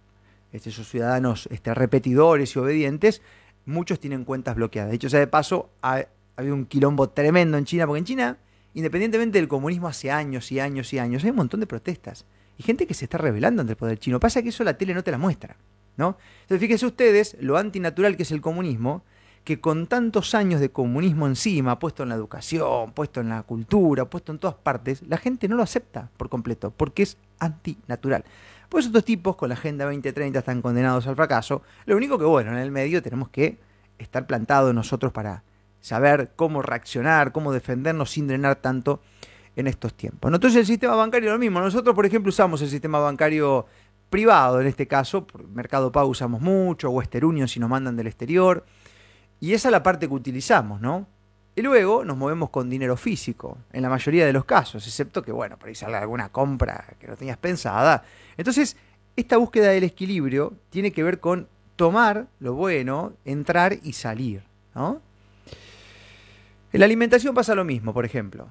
este, 0.52 0.70
esos 0.70 0.90
ciudadanos 0.90 1.48
este, 1.52 1.74
repetidores 1.74 2.56
y 2.56 2.60
obedientes, 2.60 3.22
muchos 3.66 4.00
tienen 4.00 4.24
cuentas 4.24 4.56
bloqueadas. 4.56 4.92
De 4.92 4.96
hecho, 4.96 5.10
sea 5.10 5.20
de 5.20 5.28
paso, 5.28 5.70
ha, 5.82 6.06
habido 6.38 6.56
un 6.56 6.66
quilombo 6.66 7.10
tremendo 7.10 7.58
en 7.58 7.66
China, 7.66 7.86
porque 7.88 8.00
en 8.00 8.06
China, 8.06 8.38
independientemente 8.74 9.38
del 9.38 9.48
comunismo 9.48 9.88
hace 9.88 10.12
años 10.12 10.52
y 10.52 10.60
años 10.60 10.94
y 10.94 11.00
años, 11.00 11.24
hay 11.24 11.32
un 11.32 11.38
montón 11.38 11.60
de 11.60 11.68
protestas 11.68 12.26
y 12.58 12.64
gente 12.64 12.88
que 12.88 12.94
se 12.94 13.06
está 13.06 13.18
rebelando 13.18 13.62
ante 13.62 13.74
el 13.74 13.78
poder 13.78 14.00
chino. 14.00 14.20
Pasa 14.20 14.42
que 14.42 14.50
eso 14.50 14.64
la 14.64 14.78
tele 14.78 14.94
no 14.94 15.04
te 15.04 15.12
la 15.12 15.18
muestra, 15.18 15.58
¿no? 15.98 16.18
Entonces, 16.42 16.60
fíjense 16.60 16.86
ustedes 16.86 17.38
lo 17.40 17.58
antinatural 17.58 18.16
que 18.16 18.24
es 18.24 18.32
el 18.32 18.42
comunismo, 18.42 19.04
que 19.46 19.62
con 19.62 19.86
tantos 19.86 20.34
años 20.34 20.60
de 20.60 20.72
comunismo 20.72 21.28
encima, 21.28 21.78
puesto 21.78 22.04
en 22.04 22.10
la 22.10 22.16
educación, 22.16 22.92
puesto 22.94 23.22
en 23.22 23.30
la 23.30 23.44
cultura, 23.44 24.06
puesto 24.06 24.32
en 24.32 24.40
todas 24.40 24.56
partes, 24.56 25.04
la 25.08 25.18
gente 25.18 25.48
no 25.48 25.56
lo 25.56 25.64
acepta 25.64 26.10
por 26.18 26.30
completo, 26.30 26.72
porque 26.76 27.04
es 27.04 27.18
antinatural. 27.40 28.26
Pues 28.70 28.88
estos 28.88 29.06
tipos 29.06 29.36
con 29.36 29.50
la 29.50 29.56
Agenda 29.56 29.86
2030 29.86 30.40
están 30.40 30.64
condenados 30.64 31.06
al 31.06 31.16
fracaso. 31.16 31.62
Lo 31.86 31.96
único 31.96 32.18
que, 32.18 32.26
bueno, 32.26 32.52
en 32.52 32.58
el 32.58 32.72
medio 32.72 33.04
tenemos 33.04 33.30
que 33.30 33.60
estar 34.00 34.26
plantados 34.26 34.74
nosotros 34.74 35.14
para 35.14 35.44
saber 35.80 36.32
cómo 36.36 36.64
reaccionar, 36.64 37.32
cómo 37.32 37.54
defendernos 37.54 38.10
sin 38.10 38.28
drenar 38.28 38.56
tanto 38.56 39.00
en 39.56 39.68
estos 39.68 39.94
tiempos. 39.94 40.34
Entonces 40.34 40.60
el 40.60 40.66
sistema 40.66 40.96
bancario 40.96 41.30
es 41.30 41.34
lo 41.34 41.40
mismo. 41.40 41.60
Nosotros, 41.60 41.94
por 41.94 42.08
ejemplo, 42.08 42.30
usamos 42.30 42.64
el 42.64 42.70
sistema 42.70 42.98
bancario 42.98 43.68
privado, 44.10 44.60
en 44.60 44.66
este 44.68 44.88
caso, 44.88 45.28
por 45.28 45.48
Mercado 45.48 45.92
Pago 45.92 46.10
usamos 46.10 46.42
mucho, 46.42 46.90
Western 46.90 47.26
Union 47.26 47.48
si 47.48 47.60
nos 47.60 47.70
mandan 47.70 47.96
del 47.96 48.08
exterior, 48.08 48.66
y 49.46 49.54
esa 49.54 49.68
es 49.68 49.72
la 49.72 49.84
parte 49.84 50.08
que 50.08 50.14
utilizamos, 50.16 50.82
¿no? 50.82 51.06
Y 51.56 51.62
luego 51.62 52.04
nos 52.04 52.18
movemos 52.18 52.50
con 52.50 52.68
dinero 52.68 52.98
físico, 52.98 53.60
en 53.72 53.84
la 53.84 53.90
mayoría 53.90 54.26
de 54.26 54.34
los 54.34 54.44
casos, 54.44 54.88
excepto 54.88 55.22
que, 55.22 55.32
bueno, 55.32 55.60
por 55.60 55.70
ahí 55.70 55.76
salga 55.76 56.00
alguna 56.00 56.30
compra 56.30 56.96
que 57.00 57.06
no 57.06 57.16
tenías 57.16 57.38
pensada. 57.38 58.04
Entonces, 58.38 58.76
esta 59.16 59.38
búsqueda 59.38 59.70
del 59.70 59.84
equilibrio 59.84 60.56
tiene 60.72 60.92
que 60.92 61.04
ver 61.04 61.20
con 61.20 61.48
tomar 61.76 62.26
lo 62.40 62.56
bueno, 62.56 63.14
entrar 63.24 63.78
y 63.84 63.94
salir, 63.94 64.42
¿no? 64.74 65.00
En 66.74 66.80
la 66.80 66.86
alimentación 66.88 67.36
pasa 67.36 67.54
lo 67.54 67.66
mismo, 67.66 67.94
por 67.94 68.04
ejemplo. 68.04 68.48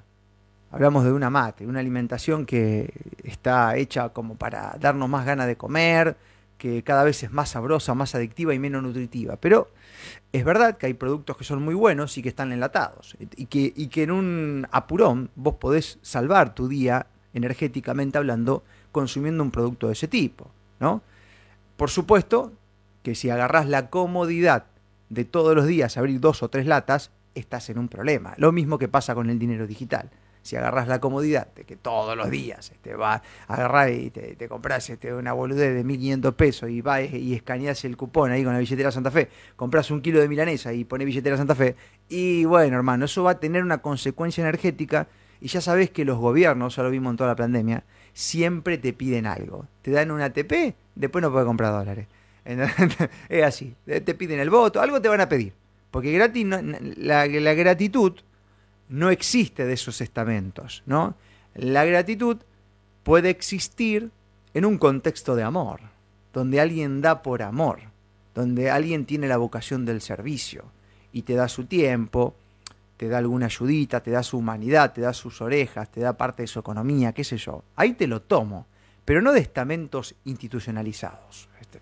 Hablamos 0.70 1.02
de 1.02 1.10
una 1.10 1.28
mate, 1.28 1.66
una 1.66 1.80
alimentación 1.80 2.46
que 2.46 2.94
está 3.24 3.76
hecha 3.76 4.10
como 4.10 4.36
para 4.36 4.76
darnos 4.78 5.08
más 5.08 5.26
ganas 5.26 5.48
de 5.48 5.56
comer, 5.56 6.16
que 6.64 6.82
cada 6.82 7.04
vez 7.04 7.22
es 7.22 7.30
más 7.30 7.50
sabrosa, 7.50 7.92
más 7.92 8.14
adictiva 8.14 8.54
y 8.54 8.58
menos 8.58 8.82
nutritiva. 8.82 9.36
Pero 9.36 9.68
es 10.32 10.46
verdad 10.46 10.78
que 10.78 10.86
hay 10.86 10.94
productos 10.94 11.36
que 11.36 11.44
son 11.44 11.62
muy 11.62 11.74
buenos 11.74 12.16
y 12.16 12.22
que 12.22 12.30
están 12.30 12.52
enlatados. 12.52 13.18
Y 13.36 13.44
que, 13.46 13.74
y 13.76 13.88
que 13.88 14.04
en 14.04 14.10
un 14.10 14.66
apurón 14.70 15.28
vos 15.34 15.56
podés 15.56 15.98
salvar 16.00 16.54
tu 16.54 16.66
día, 16.66 17.08
energéticamente 17.34 18.16
hablando, 18.16 18.62
consumiendo 18.92 19.42
un 19.42 19.50
producto 19.50 19.88
de 19.88 19.92
ese 19.92 20.08
tipo. 20.08 20.50
¿no? 20.80 21.02
Por 21.76 21.90
supuesto 21.90 22.54
que 23.02 23.14
si 23.14 23.28
agarrás 23.28 23.68
la 23.68 23.90
comodidad 23.90 24.64
de 25.10 25.26
todos 25.26 25.54
los 25.54 25.66
días 25.66 25.98
abrir 25.98 26.18
dos 26.18 26.42
o 26.42 26.48
tres 26.48 26.64
latas, 26.64 27.10
estás 27.34 27.68
en 27.68 27.78
un 27.78 27.88
problema. 27.88 28.32
Lo 28.38 28.52
mismo 28.52 28.78
que 28.78 28.88
pasa 28.88 29.14
con 29.14 29.28
el 29.28 29.38
dinero 29.38 29.66
digital 29.66 30.08
si 30.44 30.56
agarras 30.56 30.86
la 30.88 31.00
comodidad 31.00 31.48
de 31.54 31.64
que 31.64 31.74
todos 31.74 32.16
los 32.16 32.30
días 32.30 32.68
te 32.68 32.74
este, 32.74 32.94
va 32.96 33.22
a 33.48 33.54
agarrar 33.54 33.90
y 33.90 34.10
te, 34.10 34.36
te 34.36 34.46
compras 34.46 34.90
este, 34.90 35.14
una 35.14 35.32
boludez 35.32 35.74
de 35.74 35.82
1500 35.82 36.34
pesos 36.34 36.68
y 36.68 36.82
vas 36.82 37.10
y 37.10 37.34
escaneas 37.34 37.82
el 37.86 37.96
cupón 37.96 38.30
ahí 38.30 38.44
con 38.44 38.52
la 38.52 38.58
billetera 38.58 38.92
Santa 38.92 39.10
Fe, 39.10 39.30
compras 39.56 39.90
un 39.90 40.02
kilo 40.02 40.20
de 40.20 40.28
milanesa 40.28 40.74
y 40.74 40.84
pones 40.84 41.06
billetera 41.06 41.38
Santa 41.38 41.54
Fe, 41.54 41.76
y 42.10 42.44
bueno, 42.44 42.76
hermano, 42.76 43.06
eso 43.06 43.22
va 43.22 43.32
a 43.32 43.40
tener 43.40 43.64
una 43.64 43.78
consecuencia 43.78 44.42
energética 44.42 45.08
y 45.40 45.48
ya 45.48 45.62
sabes 45.62 45.90
que 45.90 46.04
los 46.04 46.18
gobiernos, 46.18 46.76
ya 46.76 46.82
lo 46.82 46.90
vimos 46.90 47.12
en 47.12 47.16
toda 47.16 47.30
la 47.30 47.36
pandemia, 47.36 47.84
siempre 48.12 48.76
te 48.76 48.92
piden 48.92 49.26
algo. 49.26 49.66
Te 49.80 49.92
dan 49.92 50.10
una 50.10 50.26
ATP, 50.26 50.74
después 50.94 51.22
no 51.22 51.32
puedes 51.32 51.46
comprar 51.46 51.72
dólares. 51.72 52.06
es 53.30 53.44
así, 53.44 53.74
te 53.86 54.14
piden 54.14 54.40
el 54.40 54.50
voto, 54.50 54.82
algo 54.82 55.00
te 55.00 55.08
van 55.08 55.22
a 55.22 55.28
pedir. 55.28 55.54
Porque 55.90 56.12
gratis 56.12 56.46
la 56.98 57.26
gratitud 57.26 58.14
no 58.88 59.10
existe 59.10 59.64
de 59.64 59.74
esos 59.74 60.00
estamentos, 60.00 60.82
¿no? 60.86 61.16
La 61.54 61.84
gratitud 61.84 62.38
puede 63.02 63.30
existir 63.30 64.10
en 64.54 64.64
un 64.64 64.78
contexto 64.78 65.36
de 65.36 65.42
amor, 65.42 65.80
donde 66.32 66.60
alguien 66.60 67.00
da 67.00 67.22
por 67.22 67.42
amor, 67.42 67.80
donde 68.34 68.70
alguien 68.70 69.04
tiene 69.04 69.28
la 69.28 69.36
vocación 69.36 69.84
del 69.84 70.00
servicio 70.00 70.64
y 71.12 71.22
te 71.22 71.34
da 71.34 71.48
su 71.48 71.66
tiempo, 71.66 72.34
te 72.96 73.08
da 73.08 73.18
alguna 73.18 73.46
ayudita, 73.46 74.02
te 74.02 74.10
da 74.10 74.22
su 74.22 74.38
humanidad, 74.38 74.92
te 74.92 75.00
da 75.00 75.12
sus 75.12 75.40
orejas, 75.40 75.90
te 75.90 76.00
da 76.00 76.16
parte 76.16 76.42
de 76.42 76.48
su 76.48 76.58
economía, 76.58 77.12
qué 77.12 77.24
sé 77.24 77.36
yo. 77.36 77.62
Ahí 77.76 77.94
te 77.94 78.06
lo 78.06 78.22
tomo, 78.22 78.66
pero 79.04 79.22
no 79.22 79.32
de 79.32 79.40
estamentos 79.40 80.14
institucionalizados. 80.24 81.48
Este, 81.60 81.80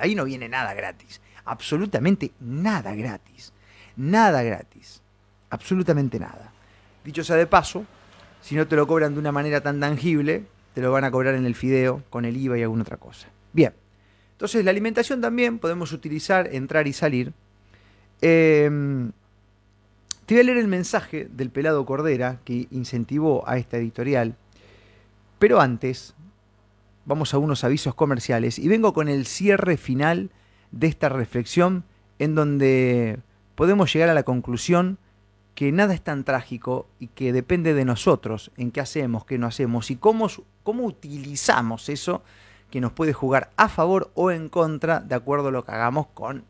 ahí 0.00 0.14
no 0.14 0.24
viene 0.24 0.48
nada 0.48 0.74
gratis, 0.74 1.20
absolutamente 1.44 2.32
nada 2.40 2.94
gratis, 2.94 3.52
nada 3.96 4.42
gratis 4.42 5.03
absolutamente 5.54 6.18
nada. 6.18 6.52
Dicho 7.04 7.24
sea 7.24 7.36
de 7.36 7.46
paso, 7.46 7.84
si 8.40 8.54
no 8.54 8.66
te 8.66 8.76
lo 8.76 8.86
cobran 8.86 9.14
de 9.14 9.20
una 9.20 9.32
manera 9.32 9.60
tan 9.60 9.80
tangible, 9.80 10.44
te 10.74 10.80
lo 10.80 10.92
van 10.92 11.04
a 11.04 11.10
cobrar 11.10 11.34
en 11.34 11.46
el 11.46 11.54
fideo, 11.54 12.02
con 12.10 12.24
el 12.24 12.36
IVA 12.36 12.58
y 12.58 12.62
alguna 12.62 12.82
otra 12.82 12.96
cosa. 12.96 13.28
Bien, 13.52 13.72
entonces 14.32 14.64
la 14.64 14.70
alimentación 14.70 15.20
también 15.20 15.58
podemos 15.58 15.92
utilizar, 15.92 16.48
entrar 16.52 16.86
y 16.86 16.92
salir. 16.92 17.32
Em, 18.20 19.12
te 20.26 20.34
voy 20.34 20.40
a 20.40 20.44
leer 20.44 20.58
el 20.58 20.68
mensaje 20.68 21.28
del 21.30 21.50
pelado 21.50 21.84
Cordera 21.86 22.40
que 22.44 22.66
incentivó 22.70 23.48
a 23.48 23.58
esta 23.58 23.76
editorial, 23.76 24.34
pero 25.38 25.60
antes 25.60 26.14
vamos 27.04 27.34
a 27.34 27.38
unos 27.38 27.64
avisos 27.64 27.94
comerciales 27.94 28.58
y 28.58 28.68
vengo 28.68 28.92
con 28.92 29.08
el 29.08 29.26
cierre 29.26 29.76
final 29.76 30.30
de 30.72 30.86
esta 30.86 31.08
reflexión 31.08 31.84
en 32.18 32.34
donde 32.34 33.18
podemos 33.54 33.92
llegar 33.92 34.08
a 34.08 34.14
la 34.14 34.22
conclusión 34.22 34.98
que 35.54 35.72
nada 35.72 35.94
es 35.94 36.02
tan 36.02 36.24
trágico 36.24 36.86
y 36.98 37.08
que 37.08 37.32
depende 37.32 37.74
de 37.74 37.84
nosotros 37.84 38.50
en 38.56 38.70
qué 38.70 38.80
hacemos, 38.80 39.24
qué 39.24 39.38
no 39.38 39.46
hacemos 39.46 39.90
y 39.90 39.96
cómo, 39.96 40.28
cómo 40.62 40.84
utilizamos 40.84 41.88
eso 41.88 42.22
que 42.70 42.80
nos 42.80 42.92
puede 42.92 43.12
jugar 43.12 43.50
a 43.56 43.68
favor 43.68 44.10
o 44.14 44.30
en 44.30 44.48
contra 44.48 45.00
de 45.00 45.14
acuerdo 45.14 45.48
a 45.48 45.52
lo 45.52 45.64
que 45.64 45.72
hagamos 45.72 46.08
con 46.12 46.44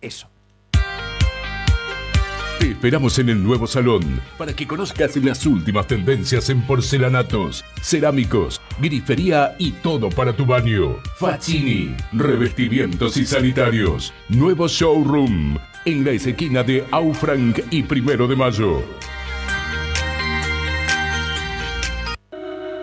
eso. 0.00 0.28
Te 2.60 2.70
esperamos 2.70 3.18
en 3.18 3.28
el 3.28 3.42
nuevo 3.42 3.66
salón 3.66 4.20
para 4.38 4.54
que 4.54 4.66
conozcas 4.66 5.16
las 5.16 5.44
últimas 5.44 5.88
tendencias 5.88 6.48
en 6.50 6.62
porcelanatos, 6.62 7.64
cerámicos, 7.82 8.60
grifería 8.80 9.56
y 9.58 9.72
todo 9.72 10.08
para 10.08 10.34
tu 10.34 10.46
baño. 10.46 10.96
Facini, 11.18 11.94
revestimientos 12.12 13.16
y 13.16 13.26
sanitarios. 13.26 14.14
Nuevo 14.28 14.68
showroom 14.68 15.58
en 15.84 16.04
la 16.04 16.12
esquina 16.12 16.62
de 16.62 16.84
Aufranc 16.90 17.60
y 17.70 17.82
Primero 17.82 18.26
de 18.26 18.36
Mayo. 18.36 18.82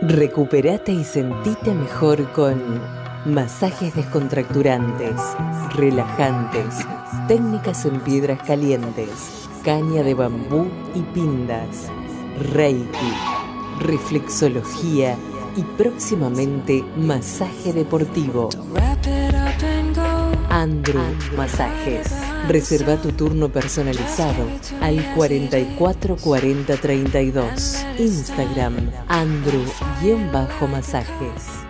Recuperate 0.01 0.91
y 0.91 1.03
sentite 1.03 1.73
mejor 1.73 2.31
con 2.31 2.61
masajes 3.25 3.95
descontracturantes, 3.95 5.15
relajantes, 5.75 6.85
técnicas 7.27 7.85
en 7.85 7.99
piedras 8.01 8.41
calientes, 8.43 9.47
caña 9.63 10.03
de 10.03 10.13
bambú 10.13 10.67
y 10.95 11.01
pindas, 11.13 11.89
reiki, 12.53 13.13
reflexología 13.79 15.15
y 15.55 15.63
próximamente 15.77 16.83
masaje 16.97 17.73
deportivo. 17.73 18.49
Andrew 20.61 21.17
Masajes. 21.35 22.07
Reserva 22.47 23.01
tu 23.01 23.11
turno 23.13 23.49
personalizado 23.49 24.47
al 24.79 25.03
444032. 25.15 27.83
Instagram 27.97 28.91
Andrew-Masajes. 29.07 31.65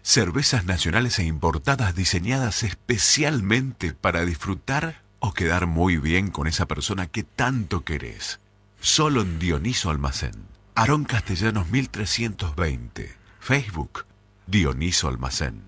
Cervezas 0.00 0.64
nacionales 0.64 1.18
e 1.18 1.24
importadas 1.24 1.94
diseñadas 1.94 2.62
especialmente 2.62 3.92
para 3.92 4.24
disfrutar 4.24 5.02
o 5.18 5.34
quedar 5.34 5.66
muy 5.66 5.98
bien 5.98 6.30
con 6.30 6.46
esa 6.46 6.64
persona 6.64 7.08
que 7.08 7.24
tanto 7.24 7.84
querés. 7.84 8.40
Solo 8.80 9.20
en 9.20 9.38
Dioniso 9.38 9.90
Almacén. 9.90 10.48
Aarón 10.74 11.04
Castellanos 11.04 11.68
1320. 11.68 13.19
Facebook 13.40 14.04
Dioniso 14.46 15.08
Almacén. 15.08 15.62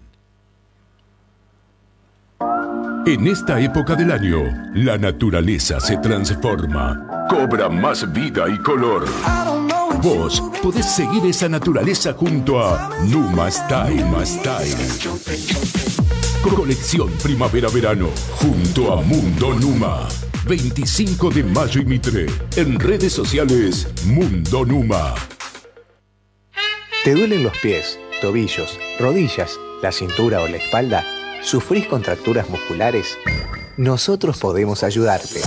En 3.06 3.26
esta 3.26 3.58
época 3.58 3.96
del 3.96 4.12
año, 4.12 4.38
la 4.74 4.98
naturaleza 4.98 5.80
se 5.80 5.96
transforma, 5.96 7.26
cobra 7.28 7.68
más 7.68 8.12
vida 8.12 8.44
y 8.48 8.58
color. 8.58 9.06
Vos 10.02 10.42
podés 10.62 10.86
seguir 10.86 11.24
esa 11.24 11.48
naturaleza 11.48 12.12
junto 12.12 12.60
a 12.62 12.90
Numa 13.08 13.50
Style. 13.50 14.04
Style. 14.24 14.76
Colección 16.54 17.10
Primavera-Verano 17.22 18.10
junto 18.36 18.92
a 18.92 19.02
Mundo 19.02 19.54
Numa. 19.54 20.06
25 20.46 21.30
de 21.30 21.42
mayo 21.42 21.80
y 21.80 21.86
Mitre. 21.86 22.26
En 22.56 22.78
redes 22.78 23.14
sociales 23.14 23.88
Mundo 24.04 24.64
Numa. 24.64 25.14
¿Te 27.04 27.14
duelen 27.14 27.42
los 27.42 27.58
pies, 27.58 27.98
tobillos, 28.20 28.78
rodillas, 29.00 29.58
la 29.82 29.90
cintura 29.90 30.40
o 30.40 30.46
la 30.46 30.58
espalda? 30.58 31.04
¿Sufrís 31.42 31.88
contracturas 31.88 32.48
musculares? 32.48 33.18
Nosotros 33.76 34.38
podemos 34.38 34.84
ayudarte. 34.84 35.40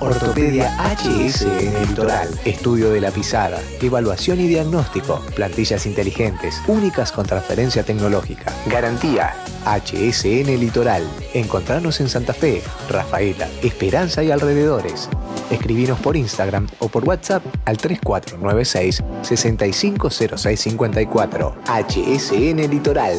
Ortopedia 0.00 0.74
HS 0.94 1.42
en 1.42 1.76
el 1.76 1.88
litoral. 1.88 2.40
Estudio 2.46 2.90
de 2.90 3.02
la 3.02 3.10
pisada. 3.10 3.60
Evaluación 3.82 4.40
y 4.40 4.46
diagnóstico. 4.46 5.20
Plantillas 5.34 5.84
inteligentes. 5.84 6.62
Únicas 6.66 7.12
con 7.12 7.26
transferencia 7.26 7.82
tecnológica. 7.82 8.50
Garantía. 8.64 9.34
HSN 9.66 10.58
Litoral. 10.58 11.06
Encontrarnos 11.34 12.00
en 12.00 12.08
Santa 12.08 12.32
Fe, 12.32 12.62
Rafaela, 12.88 13.48
Esperanza 13.62 14.22
y 14.22 14.30
alrededores. 14.30 15.10
Escribinos 15.50 16.00
por 16.00 16.16
Instagram 16.16 16.66
o 16.80 16.88
por 16.88 17.04
WhatsApp 17.04 17.44
al 17.64 17.76
3496 17.76 19.04
650654. 19.22 21.54
HSN 21.66 22.70
Litoral. 22.70 23.16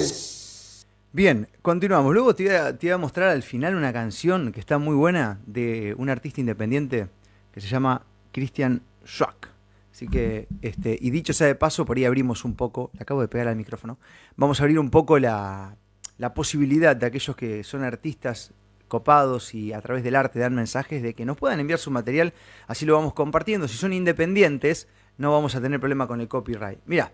Bien, 1.13 1.47
continuamos. 1.61 2.13
Luego 2.13 2.35
te 2.35 2.43
iba 2.43 2.95
a 2.95 2.97
mostrar 2.97 3.29
al 3.29 3.43
final 3.43 3.75
una 3.75 3.93
canción 3.93 4.51
que 4.51 4.59
está 4.59 4.77
muy 4.77 4.95
buena 4.95 5.39
de 5.45 5.95
un 5.97 6.09
artista 6.09 6.41
independiente 6.41 7.07
que 7.51 7.61
se 7.61 7.67
llama 7.67 8.03
Christian 8.31 8.81
Schwack. 9.05 9.51
Así 9.91 10.07
que, 10.07 10.47
este, 10.61 10.97
y 11.01 11.09
dicho 11.09 11.33
sea 11.33 11.47
de 11.47 11.55
paso, 11.55 11.85
por 11.85 11.97
ahí 11.97 12.05
abrimos 12.05 12.45
un 12.45 12.53
poco, 12.53 12.91
le 12.93 13.01
acabo 13.01 13.21
de 13.21 13.27
pegar 13.27 13.47
al 13.47 13.55
micrófono, 13.55 13.97
vamos 14.35 14.59
a 14.59 14.63
abrir 14.63 14.77
un 14.77 14.91
poco 14.91 15.17
la, 15.17 15.75
la 16.19 16.35
posibilidad 16.35 16.95
de 16.95 17.07
aquellos 17.07 17.35
que 17.35 17.63
son 17.63 17.83
artistas 17.83 18.53
copados 18.87 19.53
y 19.53 19.73
a 19.73 19.81
través 19.81 20.03
del 20.03 20.15
arte 20.15 20.39
dan 20.39 20.55
mensajes 20.55 21.03
de 21.03 21.13
que 21.13 21.25
nos 21.25 21.37
puedan 21.37 21.59
enviar 21.59 21.79
su 21.79 21.91
material, 21.91 22.33
así 22.67 22.85
lo 22.85 22.95
vamos 22.95 23.13
compartiendo. 23.13 23.67
Si 23.67 23.77
son 23.77 23.93
independientes, 23.93 24.87
no 25.17 25.31
vamos 25.31 25.55
a 25.55 25.61
tener 25.61 25.79
problema 25.79 26.07
con 26.07 26.21
el 26.21 26.27
copyright. 26.27 26.79
Mira, 26.85 27.11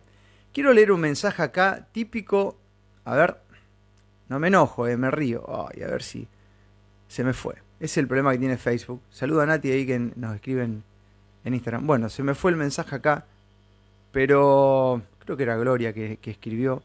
quiero 0.53 0.73
leer 0.73 0.91
un 0.91 1.01
mensaje 1.01 1.41
acá 1.41 1.87
típico, 1.91 2.57
a 3.05 3.15
ver, 3.15 3.37
no 4.29 4.39
me 4.39 4.47
enojo, 4.47 4.87
eh, 4.87 4.97
me 4.97 5.11
río. 5.11 5.43
Ay, 5.47 5.83
a 5.83 5.87
ver 5.87 6.03
si 6.03 6.27
se 7.07 7.23
me 7.23 7.33
fue. 7.33 7.55
Ese 7.79 7.85
es 7.85 7.97
el 7.97 8.07
problema 8.07 8.31
que 8.31 8.39
tiene 8.39 8.57
Facebook. 8.57 9.01
Saluda 9.09 9.43
a 9.43 9.45
Nati 9.45 9.71
ahí 9.71 9.85
que 9.85 9.99
nos 9.99 10.35
escriben 10.35 10.83
en 11.43 11.53
Instagram. 11.53 11.85
Bueno, 11.85 12.09
se 12.09 12.23
me 12.23 12.33
fue 12.33 12.51
el 12.51 12.57
mensaje 12.57 12.95
acá, 12.95 13.25
pero 14.11 15.01
creo 15.19 15.35
que 15.35 15.43
era 15.43 15.57
Gloria 15.57 15.93
que, 15.93 16.17
que 16.17 16.31
escribió. 16.31 16.81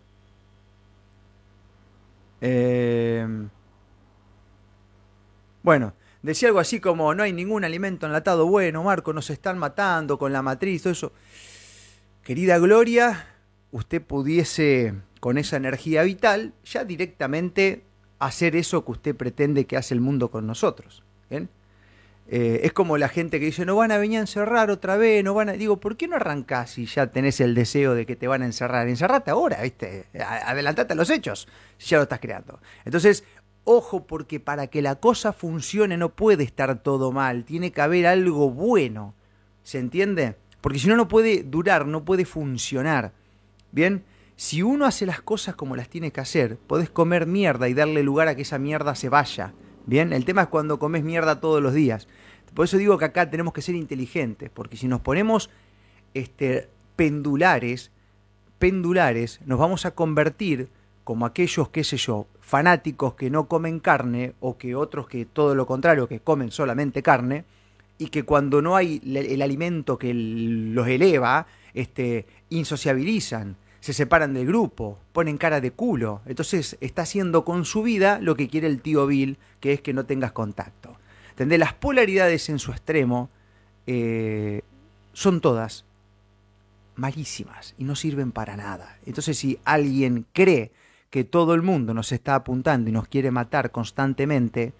Eh, 2.40 3.26
bueno, 5.68 5.92
decía 6.22 6.48
algo 6.48 6.60
así 6.60 6.80
como, 6.80 7.14
no 7.14 7.24
hay 7.24 7.34
ningún 7.34 7.62
alimento 7.62 8.06
enlatado 8.06 8.46
bueno, 8.46 8.82
Marco, 8.84 9.12
nos 9.12 9.28
están 9.28 9.58
matando 9.58 10.18
con 10.18 10.32
la 10.32 10.40
matriz, 10.40 10.82
todo 10.82 10.94
eso. 10.94 11.12
Querida 12.24 12.56
Gloria, 12.56 13.26
usted 13.70 14.00
pudiese, 14.00 14.94
con 15.20 15.36
esa 15.36 15.58
energía 15.58 16.04
vital, 16.04 16.54
ya 16.64 16.86
directamente 16.86 17.84
hacer 18.18 18.56
eso 18.56 18.82
que 18.82 18.92
usted 18.92 19.14
pretende 19.14 19.66
que 19.66 19.76
hace 19.76 19.92
el 19.92 20.00
mundo 20.00 20.30
con 20.30 20.46
nosotros. 20.46 21.02
Eh, 22.30 22.60
es 22.64 22.74
como 22.74 22.98
la 22.98 23.08
gente 23.08 23.38
que 23.40 23.46
dice, 23.46 23.64
no 23.64 23.76
van 23.76 23.90
a 23.90 23.96
venir 23.96 24.18
a 24.18 24.20
encerrar 24.20 24.70
otra 24.70 24.98
vez, 24.98 25.24
no 25.24 25.32
van 25.32 25.48
a... 25.48 25.52
Digo, 25.52 25.78
¿por 25.78 25.96
qué 25.96 26.08
no 26.08 26.16
arrancás 26.16 26.72
si 26.72 26.84
ya 26.84 27.06
tenés 27.06 27.40
el 27.40 27.54
deseo 27.54 27.94
de 27.94 28.04
que 28.04 28.16
te 28.16 28.26
van 28.26 28.42
a 28.42 28.44
encerrar? 28.44 28.86
Encerrate 28.86 29.30
ahora, 29.30 29.62
¿viste? 29.62 30.04
Adelantate 30.44 30.92
a 30.92 30.96
los 30.96 31.08
hechos, 31.08 31.48
si 31.78 31.88
ya 31.88 31.96
lo 31.96 32.02
estás 32.02 32.20
creando. 32.20 32.60
Entonces, 32.84 33.24
ojo, 33.68 34.06
porque 34.06 34.40
para 34.40 34.68
que 34.68 34.80
la 34.80 34.96
cosa 34.96 35.34
funcione 35.34 35.98
no 35.98 36.08
puede 36.08 36.42
estar 36.42 36.82
todo 36.82 37.12
mal, 37.12 37.44
tiene 37.44 37.70
que 37.70 37.82
haber 37.82 38.06
algo 38.06 38.50
bueno. 38.50 39.14
¿Se 39.62 39.78
entiende? 39.78 40.36
Porque 40.62 40.78
si 40.78 40.88
no, 40.88 40.96
no 40.96 41.06
puede 41.06 41.42
durar, 41.42 41.86
no 41.86 42.04
puede 42.04 42.24
funcionar. 42.24 43.12
Bien, 43.70 44.04
si 44.36 44.62
uno 44.62 44.86
hace 44.86 45.04
las 45.04 45.20
cosas 45.20 45.54
como 45.54 45.76
las 45.76 45.90
tiene 45.90 46.12
que 46.12 46.20
hacer, 46.20 46.56
podés 46.56 46.88
comer 46.88 47.26
mierda 47.26 47.68
y 47.68 47.74
darle 47.74 48.02
lugar 48.02 48.28
a 48.28 48.34
que 48.34 48.42
esa 48.42 48.58
mierda 48.58 48.94
se 48.94 49.10
vaya. 49.10 49.52
Bien, 49.84 50.14
el 50.14 50.24
tema 50.24 50.42
es 50.42 50.48
cuando 50.48 50.78
comes 50.78 51.04
mierda 51.04 51.40
todos 51.40 51.62
los 51.62 51.74
días. 51.74 52.08
Por 52.54 52.64
eso 52.64 52.78
digo 52.78 52.96
que 52.96 53.04
acá 53.04 53.28
tenemos 53.28 53.52
que 53.52 53.60
ser 53.62 53.74
inteligentes, 53.74 54.48
porque 54.48 54.78
si 54.78 54.88
nos 54.88 55.00
ponemos 55.00 55.50
este, 56.14 56.70
pendulares, 56.96 57.90
pendulares, 58.58 59.40
nos 59.44 59.58
vamos 59.58 59.84
a 59.84 59.90
convertir 59.90 60.70
como 61.08 61.24
aquellos, 61.24 61.70
qué 61.70 61.84
sé 61.84 61.96
yo, 61.96 62.26
fanáticos 62.38 63.14
que 63.14 63.30
no 63.30 63.48
comen 63.48 63.80
carne 63.80 64.34
o 64.40 64.58
que 64.58 64.74
otros 64.74 65.08
que 65.08 65.24
todo 65.24 65.54
lo 65.54 65.64
contrario, 65.66 66.06
que 66.06 66.20
comen 66.20 66.50
solamente 66.50 67.02
carne, 67.02 67.46
y 67.96 68.08
que 68.08 68.24
cuando 68.24 68.60
no 68.60 68.76
hay 68.76 69.00
el 69.02 69.40
alimento 69.40 69.96
que 69.96 70.12
los 70.12 70.86
eleva, 70.86 71.46
este, 71.72 72.26
insociabilizan, 72.50 73.56
se 73.80 73.94
separan 73.94 74.34
del 74.34 74.48
grupo, 74.48 74.98
ponen 75.14 75.38
cara 75.38 75.62
de 75.62 75.70
culo. 75.70 76.20
Entonces 76.26 76.76
está 76.82 77.02
haciendo 77.04 77.42
con 77.42 77.64
su 77.64 77.82
vida 77.82 78.18
lo 78.20 78.36
que 78.36 78.48
quiere 78.48 78.66
el 78.66 78.82
tío 78.82 79.06
Bill, 79.06 79.38
que 79.60 79.72
es 79.72 79.80
que 79.80 79.94
no 79.94 80.04
tengas 80.04 80.32
contacto. 80.32 80.98
¿Entendés? 81.30 81.58
Las 81.58 81.72
polaridades 81.72 82.50
en 82.50 82.58
su 82.58 82.70
extremo 82.70 83.30
eh, 83.86 84.60
son 85.14 85.40
todas 85.40 85.86
malísimas 86.96 87.74
y 87.78 87.84
no 87.84 87.96
sirven 87.96 88.30
para 88.30 88.58
nada. 88.58 88.98
Entonces 89.06 89.38
si 89.38 89.58
alguien 89.64 90.26
cree 90.34 90.70
que 91.10 91.24
todo 91.24 91.54
el 91.54 91.62
mundo 91.62 91.94
nos 91.94 92.12
está 92.12 92.34
apuntando 92.34 92.90
y 92.90 92.92
nos 92.92 93.08
quiere 93.08 93.30
matar 93.30 93.70
constantemente 93.70 94.74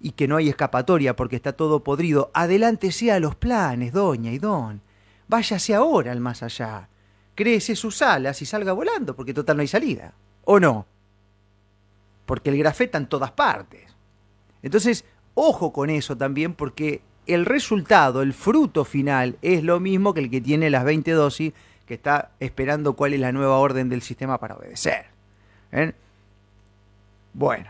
y 0.00 0.12
que 0.12 0.28
no 0.28 0.36
hay 0.36 0.48
escapatoria 0.48 1.16
porque 1.16 1.36
está 1.36 1.52
todo 1.52 1.84
podrido, 1.84 2.30
adelante 2.34 2.92
sea 2.92 3.20
los 3.20 3.34
planes, 3.34 3.92
doña 3.92 4.32
y 4.32 4.38
don. 4.38 4.80
Váyase 5.28 5.74
ahora 5.74 6.12
al 6.12 6.20
más 6.20 6.42
allá 6.42 6.88
créese 7.34 7.76
sus 7.76 8.02
alas 8.02 8.40
y 8.42 8.46
salga 8.46 8.72
volando, 8.72 9.14
porque 9.14 9.34
total 9.34 9.56
no 9.56 9.60
hay 9.62 9.68
salida. 9.68 10.14
¿O 10.44 10.60
no? 10.60 10.86
Porque 12.26 12.50
el 12.50 12.58
grafeta 12.58 12.98
en 12.98 13.06
todas 13.06 13.32
partes. 13.32 13.82
Entonces, 14.62 15.04
ojo 15.34 15.72
con 15.72 15.90
eso 15.90 16.16
también, 16.16 16.54
porque 16.54 17.02
el 17.26 17.44
resultado, 17.44 18.22
el 18.22 18.32
fruto 18.32 18.84
final, 18.84 19.38
es 19.42 19.62
lo 19.62 19.80
mismo 19.80 20.14
que 20.14 20.20
el 20.20 20.30
que 20.30 20.40
tiene 20.40 20.70
las 20.70 20.84
20 20.84 21.10
dosis, 21.12 21.52
que 21.86 21.94
está 21.94 22.30
esperando 22.40 22.94
cuál 22.94 23.14
es 23.14 23.20
la 23.20 23.32
nueva 23.32 23.58
orden 23.58 23.88
del 23.88 24.02
sistema 24.02 24.38
para 24.38 24.56
obedecer. 24.56 25.13
¿Eh? 25.74 25.92
Bueno, 27.32 27.68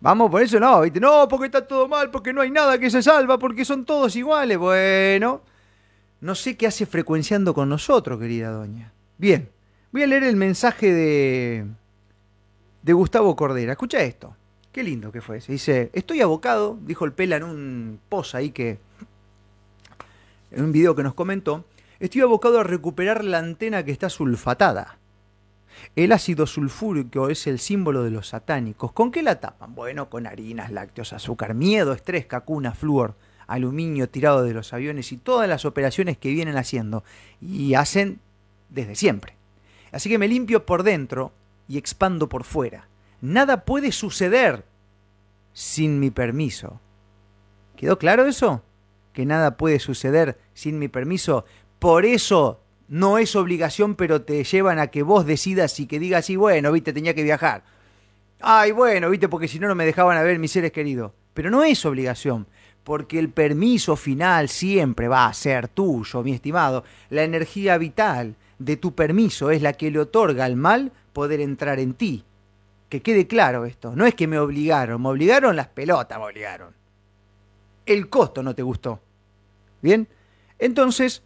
vamos 0.00 0.30
por 0.30 0.42
eso, 0.42 0.58
no, 0.58 0.84
no, 0.84 1.28
porque 1.28 1.46
está 1.46 1.64
todo 1.64 1.86
mal, 1.86 2.10
porque 2.10 2.32
no 2.32 2.40
hay 2.40 2.50
nada 2.50 2.76
que 2.76 2.90
se 2.90 3.02
salva, 3.02 3.38
porque 3.38 3.64
son 3.64 3.84
todos 3.84 4.16
iguales. 4.16 4.58
Bueno, 4.58 5.40
no 6.20 6.34
sé 6.34 6.56
qué 6.56 6.66
hace 6.66 6.86
frecuenciando 6.86 7.54
con 7.54 7.68
nosotros, 7.68 8.18
querida 8.18 8.50
doña. 8.50 8.92
Bien, 9.16 9.48
voy 9.92 10.02
a 10.02 10.08
leer 10.08 10.24
el 10.24 10.34
mensaje 10.34 10.92
de, 10.92 11.66
de 12.82 12.92
Gustavo 12.92 13.36
Cordera. 13.36 13.72
Escucha 13.72 14.02
esto. 14.02 14.34
Qué 14.72 14.82
lindo 14.82 15.12
que 15.12 15.20
fue. 15.20 15.40
Se 15.40 15.52
dice, 15.52 15.90
estoy 15.92 16.20
abocado, 16.20 16.78
dijo 16.82 17.04
el 17.04 17.12
Pela 17.12 17.36
en 17.36 17.44
un 17.44 18.00
post 18.08 18.34
ahí 18.34 18.50
que... 18.50 18.78
En 20.50 20.64
un 20.64 20.72
video 20.72 20.96
que 20.96 21.04
nos 21.04 21.14
comentó, 21.14 21.64
estoy 22.00 22.22
abocado 22.22 22.58
a 22.58 22.64
recuperar 22.64 23.24
la 23.24 23.38
antena 23.38 23.84
que 23.84 23.92
está 23.92 24.10
sulfatada. 24.10 24.99
El 25.96 26.12
ácido 26.12 26.46
sulfúrico 26.46 27.28
es 27.28 27.46
el 27.46 27.58
símbolo 27.58 28.02
de 28.02 28.10
los 28.10 28.28
satánicos. 28.28 28.92
¿Con 28.92 29.10
qué 29.10 29.22
la 29.22 29.40
tapan? 29.40 29.74
Bueno, 29.74 30.10
con 30.10 30.26
harinas, 30.26 30.70
lácteos, 30.70 31.12
azúcar, 31.12 31.54
miedo, 31.54 31.92
estrés, 31.92 32.26
cacuna, 32.26 32.72
flúor 32.72 33.14
aluminio 33.50 34.08
tirado 34.08 34.44
de 34.44 34.54
los 34.54 34.72
aviones 34.72 35.10
y 35.10 35.16
todas 35.16 35.48
las 35.48 35.64
operaciones 35.64 36.16
que 36.16 36.30
vienen 36.30 36.56
haciendo 36.56 37.02
y 37.40 37.74
hacen 37.74 38.20
desde 38.68 38.94
siempre. 38.94 39.34
Así 39.90 40.08
que 40.08 40.18
me 40.18 40.28
limpio 40.28 40.64
por 40.64 40.84
dentro 40.84 41.32
y 41.68 41.76
expando 41.76 42.28
por 42.28 42.44
fuera. 42.44 42.86
Nada 43.20 43.64
puede 43.64 43.90
suceder 43.90 44.64
sin 45.52 45.98
mi 45.98 46.12
permiso. 46.12 46.80
¿Quedó 47.76 47.98
claro 47.98 48.24
eso? 48.26 48.62
Que 49.12 49.26
nada 49.26 49.56
puede 49.56 49.80
suceder 49.80 50.38
sin 50.54 50.78
mi 50.78 50.86
permiso. 50.86 51.44
Por 51.80 52.04
eso 52.04 52.59
no 52.90 53.16
es 53.16 53.34
obligación, 53.36 53.94
pero 53.94 54.20
te 54.20 54.44
llevan 54.44 54.78
a 54.78 54.88
que 54.88 55.02
vos 55.02 55.24
decidas 55.24 55.80
y 55.80 55.86
que 55.86 55.98
digas, 55.98 56.28
y 56.28 56.36
bueno, 56.36 56.70
viste, 56.72 56.92
tenía 56.92 57.14
que 57.14 57.22
viajar. 57.22 57.62
Ay, 58.40 58.72
bueno, 58.72 59.08
viste, 59.08 59.28
porque 59.28 59.48
si 59.48 59.58
no, 59.58 59.68
no 59.68 59.74
me 59.74 59.86
dejaban 59.86 60.18
a 60.18 60.22
ver 60.22 60.38
mis 60.38 60.52
seres 60.52 60.72
queridos. 60.72 61.12
Pero 61.32 61.50
no 61.50 61.62
es 61.62 61.86
obligación 61.86 62.46
porque 62.84 63.18
el 63.18 63.30
permiso 63.30 63.94
final 63.94 64.48
siempre 64.48 65.06
va 65.06 65.26
a 65.26 65.34
ser 65.34 65.68
tuyo, 65.68 66.22
mi 66.22 66.32
estimado. 66.32 66.84
La 67.10 67.22
energía 67.22 67.78
vital 67.78 68.34
de 68.58 68.76
tu 68.76 68.94
permiso 68.94 69.50
es 69.50 69.62
la 69.62 69.74
que 69.74 69.90
le 69.90 70.00
otorga 70.00 70.44
al 70.44 70.56
mal 70.56 70.90
poder 71.12 71.40
entrar 71.40 71.78
en 71.78 71.94
ti. 71.94 72.24
Que 72.88 73.02
quede 73.02 73.28
claro 73.28 73.66
esto, 73.66 73.94
no 73.94 74.06
es 74.06 74.16
que 74.16 74.26
me 74.26 74.38
obligaron, 74.38 75.00
me 75.00 75.10
obligaron 75.10 75.54
las 75.54 75.68
pelotas, 75.68 76.18
me 76.18 76.24
obligaron. 76.24 76.74
El 77.86 78.08
costo 78.08 78.42
no 78.42 78.54
te 78.54 78.62
gustó. 78.62 79.00
¿Bien? 79.80 80.08
Entonces, 80.58 81.22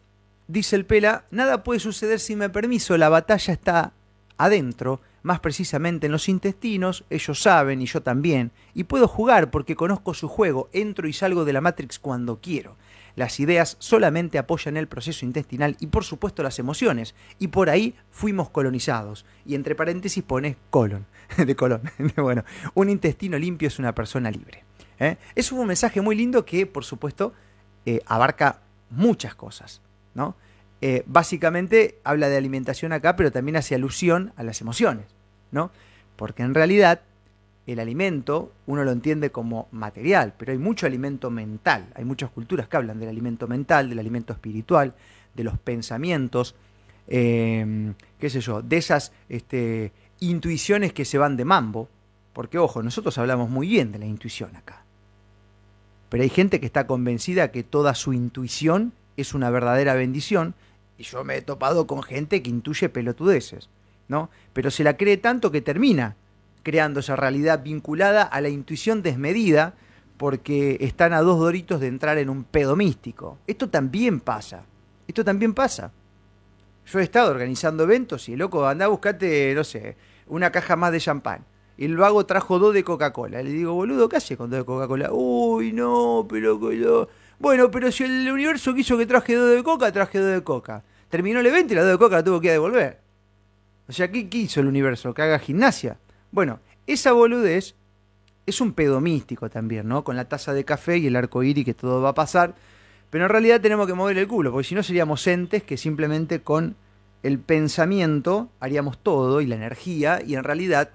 dice 0.48 0.76
el 0.76 0.86
Pela, 0.86 1.24
nada 1.30 1.62
puede 1.62 1.80
suceder 1.80 2.20
sin 2.20 2.38
mi 2.38 2.48
permiso, 2.48 2.96
la 2.96 3.08
batalla 3.08 3.52
está 3.52 3.92
adentro 4.36 5.00
más 5.22 5.40
precisamente 5.40 6.06
en 6.06 6.12
los 6.12 6.28
intestinos, 6.28 7.04
ellos 7.08 7.40
saben 7.40 7.80
y 7.80 7.86
yo 7.86 8.02
también, 8.02 8.52
y 8.74 8.84
puedo 8.84 9.08
jugar 9.08 9.50
porque 9.50 9.74
conozco 9.74 10.12
su 10.12 10.28
juego, 10.28 10.68
entro 10.72 11.08
y 11.08 11.14
salgo 11.14 11.46
de 11.46 11.54
la 11.54 11.62
Matrix 11.62 11.98
cuando 11.98 12.40
quiero. 12.40 12.76
Las 13.16 13.38
ideas 13.40 13.76
solamente 13.78 14.38
apoyan 14.38 14.76
el 14.76 14.88
proceso 14.88 15.24
intestinal 15.24 15.76
y 15.80 15.86
por 15.86 16.04
supuesto 16.04 16.42
las 16.42 16.58
emociones. 16.58 17.14
Y 17.38 17.48
por 17.48 17.70
ahí 17.70 17.94
fuimos 18.10 18.50
colonizados. 18.50 19.24
Y 19.46 19.54
entre 19.54 19.74
paréntesis 19.74 20.22
pone 20.24 20.56
colon, 20.70 21.06
de 21.36 21.54
colon. 21.54 21.82
bueno, 22.16 22.44
un 22.74 22.90
intestino 22.90 23.38
limpio 23.38 23.68
es 23.68 23.78
una 23.78 23.94
persona 23.94 24.30
libre. 24.30 24.64
¿eh? 24.98 25.16
Es 25.34 25.52
un 25.52 25.66
mensaje 25.66 26.00
muy 26.00 26.16
lindo 26.16 26.44
que 26.44 26.66
por 26.66 26.84
supuesto 26.84 27.32
eh, 27.86 28.00
abarca 28.06 28.62
muchas 28.90 29.34
cosas. 29.34 29.80
Eh, 30.80 31.02
básicamente 31.06 31.98
habla 32.04 32.28
de 32.28 32.36
alimentación 32.36 32.92
acá, 32.92 33.16
pero 33.16 33.32
también 33.32 33.56
hace 33.56 33.74
alusión 33.74 34.32
a 34.36 34.42
las 34.42 34.60
emociones. 34.60 35.06
¿no? 35.54 35.70
Porque 36.16 36.42
en 36.42 36.52
realidad 36.52 37.00
el 37.66 37.78
alimento 37.78 38.52
uno 38.66 38.84
lo 38.84 38.90
entiende 38.90 39.30
como 39.30 39.68
material, 39.70 40.34
pero 40.36 40.52
hay 40.52 40.58
mucho 40.58 40.86
alimento 40.86 41.30
mental. 41.30 41.86
Hay 41.94 42.04
muchas 42.04 42.30
culturas 42.30 42.68
que 42.68 42.76
hablan 42.76 43.00
del 43.00 43.08
alimento 43.08 43.48
mental, 43.48 43.88
del 43.88 44.00
alimento 44.00 44.34
espiritual, 44.34 44.94
de 45.34 45.44
los 45.44 45.58
pensamientos, 45.58 46.54
em, 47.06 47.94
qué 48.18 48.28
sé 48.28 48.40
yo, 48.40 48.60
de 48.60 48.76
esas 48.76 49.12
este, 49.28 49.92
intuiciones 50.20 50.92
que 50.92 51.06
se 51.06 51.16
van 51.16 51.36
de 51.36 51.44
mambo. 51.46 51.88
Porque, 52.34 52.58
ojo, 52.58 52.82
nosotros 52.82 53.16
hablamos 53.16 53.48
muy 53.48 53.68
bien 53.68 53.92
de 53.92 54.00
la 54.00 54.06
intuición 54.06 54.56
acá. 54.56 54.84
Pero 56.08 56.22
hay 56.22 56.30
gente 56.30 56.60
que 56.60 56.66
está 56.66 56.86
convencida 56.86 57.50
que 57.50 57.62
toda 57.62 57.94
su 57.94 58.12
intuición 58.12 58.92
es 59.16 59.34
una 59.34 59.50
verdadera 59.50 59.94
bendición. 59.94 60.54
Y 60.98 61.04
yo 61.04 61.24
me 61.24 61.36
he 61.36 61.42
topado 61.42 61.86
con 61.86 62.02
gente 62.02 62.42
que 62.42 62.50
intuye 62.50 62.88
pelotudeces, 62.88 63.68
¿no? 64.08 64.30
Pero 64.52 64.70
se 64.70 64.84
la 64.84 64.96
cree 64.96 65.16
tanto 65.16 65.50
que 65.50 65.60
termina 65.60 66.16
creando 66.62 67.00
esa 67.00 67.16
realidad 67.16 67.62
vinculada 67.62 68.22
a 68.22 68.40
la 68.40 68.48
intuición 68.48 69.02
desmedida 69.02 69.74
porque 70.16 70.78
están 70.80 71.12
a 71.12 71.20
dos 71.20 71.38
doritos 71.38 71.80
de 71.80 71.88
entrar 71.88 72.18
en 72.18 72.30
un 72.30 72.44
pedo 72.44 72.76
místico. 72.76 73.38
Esto 73.46 73.68
también 73.68 74.20
pasa. 74.20 74.64
Esto 75.06 75.24
también 75.24 75.52
pasa. 75.52 75.92
Yo 76.86 77.00
he 77.00 77.02
estado 77.02 77.30
organizando 77.30 77.84
eventos 77.84 78.28
y 78.28 78.34
el 78.34 78.38
loco 78.38 78.66
anda 78.66 78.84
a 78.84 78.88
buscarte, 78.88 79.54
no 79.54 79.64
sé, 79.64 79.96
una 80.26 80.50
caja 80.52 80.76
más 80.76 80.92
de 80.92 81.00
champán. 81.00 81.44
Y 81.76 81.86
el 81.86 81.96
vago 81.96 82.24
trajo 82.24 82.58
dos 82.58 82.72
de 82.72 82.84
Coca-Cola. 82.84 83.42
Le 83.42 83.50
digo, 83.50 83.72
boludo, 83.74 84.08
¿qué 84.08 84.16
haces 84.16 84.36
con 84.36 84.48
dos 84.48 84.60
de 84.60 84.64
Coca-Cola? 84.64 85.10
Uy, 85.12 85.72
no, 85.72 86.26
pero 86.28 86.58
Bueno, 87.44 87.70
pero 87.70 87.92
si 87.92 88.04
el 88.04 88.32
universo 88.32 88.74
quiso 88.74 88.96
que 88.96 89.04
traje 89.04 89.34
dos 89.34 89.54
de 89.54 89.62
Coca, 89.62 89.92
traje 89.92 90.18
dos 90.18 90.32
de 90.32 90.42
Coca. 90.42 90.82
Terminó 91.10 91.40
el 91.40 91.46
evento 91.46 91.74
y 91.74 91.76
la 91.76 91.82
dos 91.82 91.92
de 91.92 91.98
Coca 91.98 92.16
la 92.16 92.24
tuvo 92.24 92.40
que 92.40 92.50
devolver. 92.50 93.00
O 93.86 93.92
sea, 93.92 94.10
¿qué 94.10 94.30
quiso 94.30 94.60
el 94.60 94.66
universo? 94.66 95.12
¿Que 95.12 95.20
haga 95.20 95.38
gimnasia? 95.38 95.98
Bueno, 96.30 96.60
esa 96.86 97.12
boludez 97.12 97.74
es 98.46 98.60
un 98.62 98.72
pedo 98.72 98.98
místico 99.02 99.50
también, 99.50 99.86
¿no? 99.86 100.04
Con 100.04 100.16
la 100.16 100.26
taza 100.26 100.54
de 100.54 100.64
café 100.64 100.96
y 100.96 101.08
el 101.08 101.16
arco 101.16 101.42
iris 101.42 101.66
que 101.66 101.74
todo 101.74 102.00
va 102.00 102.08
a 102.08 102.14
pasar. 102.14 102.54
Pero 103.10 103.24
en 103.24 103.30
realidad 103.30 103.60
tenemos 103.60 103.86
que 103.86 103.92
mover 103.92 104.16
el 104.16 104.26
culo, 104.26 104.50
porque 104.50 104.68
si 104.68 104.74
no 104.74 104.82
seríamos 104.82 105.26
entes 105.26 105.64
que 105.64 105.76
simplemente 105.76 106.40
con 106.40 106.76
el 107.22 107.38
pensamiento 107.40 108.48
haríamos 108.58 108.96
todo 108.96 109.42
y 109.42 109.46
la 109.46 109.56
energía, 109.56 110.22
y 110.26 110.34
en 110.34 110.44
realidad 110.44 110.88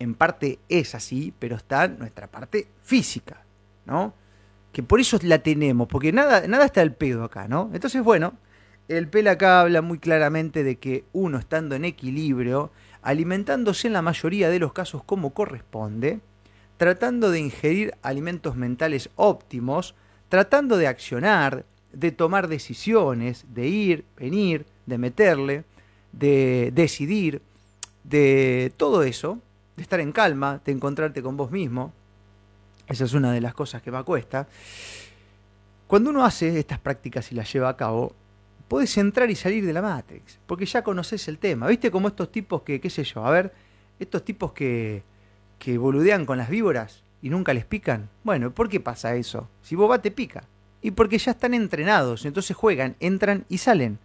en 0.00 0.16
parte 0.16 0.58
es 0.68 0.96
así, 0.96 1.32
pero 1.38 1.54
está 1.54 1.86
nuestra 1.86 2.26
parte 2.26 2.66
física, 2.82 3.44
¿no? 3.86 4.14
Que 4.72 4.82
por 4.82 5.00
eso 5.00 5.18
la 5.22 5.38
tenemos, 5.38 5.88
porque 5.88 6.12
nada, 6.12 6.46
nada 6.46 6.64
está 6.64 6.82
el 6.82 6.92
pedo 6.92 7.24
acá, 7.24 7.48
¿no? 7.48 7.70
Entonces, 7.72 8.02
bueno, 8.02 8.34
el 8.88 9.08
pel 9.08 9.28
acá 9.28 9.60
habla 9.60 9.82
muy 9.82 9.98
claramente 9.98 10.64
de 10.64 10.76
que 10.76 11.04
uno 11.12 11.38
estando 11.38 11.74
en 11.74 11.84
equilibrio 11.84 12.70
alimentándose 13.02 13.86
en 13.86 13.94
la 13.94 14.02
mayoría 14.02 14.50
de 14.50 14.58
los 14.58 14.72
casos 14.72 15.02
como 15.04 15.30
corresponde, 15.30 16.20
tratando 16.76 17.30
de 17.30 17.40
ingerir 17.40 17.94
alimentos 18.02 18.56
mentales 18.56 19.10
óptimos, 19.16 19.94
tratando 20.28 20.76
de 20.76 20.86
accionar, 20.86 21.64
de 21.92 22.12
tomar 22.12 22.48
decisiones, 22.48 23.44
de 23.52 23.68
ir, 23.68 24.04
venir, 24.16 24.66
de 24.86 24.98
meterle, 24.98 25.64
de 26.12 26.70
decidir, 26.74 27.42
de 28.04 28.72
todo 28.76 29.02
eso, 29.02 29.38
de 29.76 29.82
estar 29.82 30.00
en 30.00 30.12
calma, 30.12 30.60
de 30.64 30.72
encontrarte 30.72 31.22
con 31.22 31.36
vos 31.36 31.50
mismo. 31.50 31.92
Esa 32.90 33.04
es 33.04 33.14
una 33.14 33.32
de 33.32 33.40
las 33.40 33.54
cosas 33.54 33.80
que 33.82 33.92
más 33.92 34.02
cuesta. 34.02 34.48
Cuando 35.86 36.10
uno 36.10 36.24
hace 36.24 36.58
estas 36.58 36.80
prácticas 36.80 37.30
y 37.30 37.36
las 37.36 37.50
lleva 37.52 37.68
a 37.68 37.76
cabo, 37.76 38.14
podés 38.66 38.98
entrar 38.98 39.30
y 39.30 39.36
salir 39.36 39.64
de 39.64 39.72
la 39.72 39.80
Matrix, 39.80 40.40
porque 40.46 40.66
ya 40.66 40.82
conoces 40.82 41.28
el 41.28 41.38
tema. 41.38 41.68
¿Viste 41.68 41.90
como 41.90 42.08
estos 42.08 42.32
tipos 42.32 42.62
que, 42.62 42.80
qué 42.80 42.90
sé 42.90 43.04
yo, 43.04 43.24
a 43.24 43.30
ver, 43.30 43.52
estos 44.00 44.24
tipos 44.24 44.52
que, 44.52 45.04
que 45.60 45.78
boludean 45.78 46.26
con 46.26 46.36
las 46.36 46.50
víboras 46.50 47.04
y 47.22 47.30
nunca 47.30 47.54
les 47.54 47.64
pican? 47.64 48.08
Bueno, 48.24 48.50
¿por 48.50 48.68
qué 48.68 48.80
pasa 48.80 49.14
eso? 49.14 49.48
Si 49.62 49.76
vos 49.76 49.88
vas 49.88 50.02
te 50.02 50.10
pica. 50.10 50.42
Y 50.82 50.90
porque 50.90 51.18
ya 51.18 51.30
están 51.30 51.54
entrenados, 51.54 52.24
entonces 52.24 52.56
juegan, 52.56 52.96
entran 52.98 53.44
y 53.48 53.58
salen. 53.58 54.00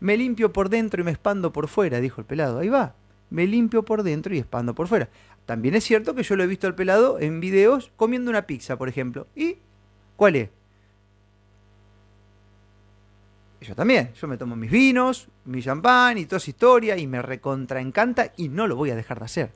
Me 0.00 0.18
limpio 0.18 0.52
por 0.52 0.68
dentro 0.68 1.00
y 1.00 1.04
me 1.04 1.12
expando 1.12 1.50
por 1.50 1.68
fuera, 1.68 2.00
dijo 2.00 2.20
el 2.20 2.26
pelado. 2.26 2.58
Ahí 2.58 2.68
va. 2.68 2.94
Me 3.30 3.46
limpio 3.46 3.84
por 3.84 4.02
dentro 4.02 4.34
y 4.34 4.38
expando 4.38 4.74
por 4.74 4.86
fuera. 4.86 5.08
También 5.46 5.74
es 5.76 5.84
cierto 5.84 6.14
que 6.14 6.24
yo 6.24 6.36
lo 6.36 6.42
he 6.42 6.48
visto 6.48 6.66
al 6.66 6.74
pelado 6.74 7.18
en 7.20 7.40
videos 7.40 7.92
comiendo 7.96 8.30
una 8.30 8.46
pizza, 8.46 8.76
por 8.76 8.88
ejemplo. 8.88 9.26
¿Y 9.34 9.58
cuál 10.16 10.36
es? 10.36 10.50
yo 13.66 13.74
también, 13.74 14.12
yo 14.14 14.28
me 14.28 14.36
tomo 14.36 14.54
mis 14.54 14.70
vinos, 14.70 15.28
mi 15.44 15.60
champán 15.62 16.18
y 16.18 16.26
toda 16.26 16.38
esa 16.38 16.50
historia 16.50 16.96
y 16.96 17.06
me 17.06 17.20
recontra 17.20 17.80
encanta 17.80 18.32
y 18.36 18.48
no 18.48 18.66
lo 18.66 18.76
voy 18.76 18.90
a 18.90 18.96
dejar 18.96 19.18
de 19.18 19.24
hacer. 19.24 19.50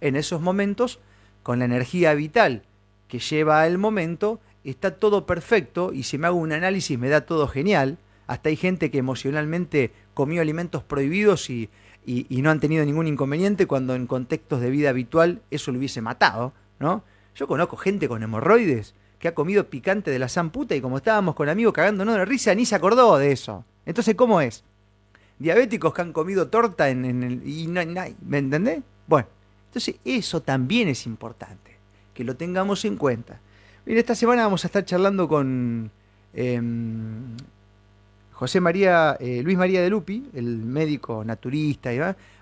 En 0.00 0.16
esos 0.16 0.40
momentos, 0.40 0.98
con 1.42 1.60
la 1.60 1.66
energía 1.66 2.12
vital 2.14 2.62
que 3.08 3.20
lleva 3.20 3.66
el 3.66 3.78
momento, 3.78 4.40
está 4.64 4.96
todo 4.96 5.26
perfecto 5.26 5.92
y 5.92 6.04
si 6.04 6.18
me 6.18 6.26
hago 6.26 6.38
un 6.38 6.52
análisis 6.52 6.98
me 6.98 7.08
da 7.08 7.22
todo 7.22 7.46
genial. 7.46 7.98
Hasta 8.26 8.48
hay 8.48 8.56
gente 8.56 8.90
que 8.90 8.98
emocionalmente 8.98 9.92
comió 10.14 10.40
alimentos 10.40 10.82
prohibidos 10.82 11.50
y, 11.50 11.70
y, 12.04 12.42
no 12.42 12.50
han 12.50 12.60
tenido 12.60 12.84
ningún 12.84 13.06
inconveniente 13.06 13.66
cuando 13.66 13.94
en 13.94 14.06
contextos 14.06 14.60
de 14.60 14.70
vida 14.70 14.90
habitual 14.90 15.42
eso 15.50 15.70
lo 15.70 15.78
hubiese 15.78 16.00
matado, 16.00 16.52
¿no? 16.80 17.04
Yo 17.34 17.46
conozco 17.46 17.76
gente 17.76 18.08
con 18.08 18.22
hemorroides 18.22 18.94
que 19.18 19.28
ha 19.28 19.34
comido 19.34 19.70
picante 19.70 20.10
de 20.10 20.18
la 20.18 20.28
puta 20.50 20.74
y 20.74 20.80
como 20.80 20.96
estábamos 20.96 21.36
con 21.36 21.48
amigos 21.48 21.72
cagándonos 21.72 22.16
de 22.16 22.24
risa, 22.24 22.54
ni 22.54 22.66
se 22.66 22.74
acordó 22.74 23.16
de 23.18 23.30
eso. 23.30 23.64
Entonces, 23.86 24.16
¿cómo 24.16 24.40
es? 24.40 24.64
Diabéticos 25.38 25.94
que 25.94 26.02
han 26.02 26.12
comido 26.12 26.48
torta 26.48 26.88
en, 26.88 27.04
el... 27.22 27.46
Y 27.46 27.68
no, 27.68 27.80
¿Me 28.26 28.38
entendés? 28.38 28.82
Bueno, 29.06 29.28
entonces 29.66 29.94
eso 30.04 30.42
también 30.42 30.88
es 30.88 31.06
importante, 31.06 31.76
que 32.14 32.24
lo 32.24 32.36
tengamos 32.36 32.84
en 32.84 32.96
cuenta. 32.96 33.40
Mira, 33.86 34.00
esta 34.00 34.14
semana 34.14 34.42
vamos 34.42 34.64
a 34.64 34.68
estar 34.68 34.84
charlando 34.84 35.28
con 35.28 35.90
em, 36.34 37.36
José 38.32 38.60
María, 38.60 39.16
eh, 39.20 39.42
Luis 39.42 39.56
María 39.56 39.82
de 39.82 39.90
Lupi, 39.90 40.30
el 40.34 40.58
médico 40.58 41.24
naturista, 41.24 41.92
y, 41.92 42.00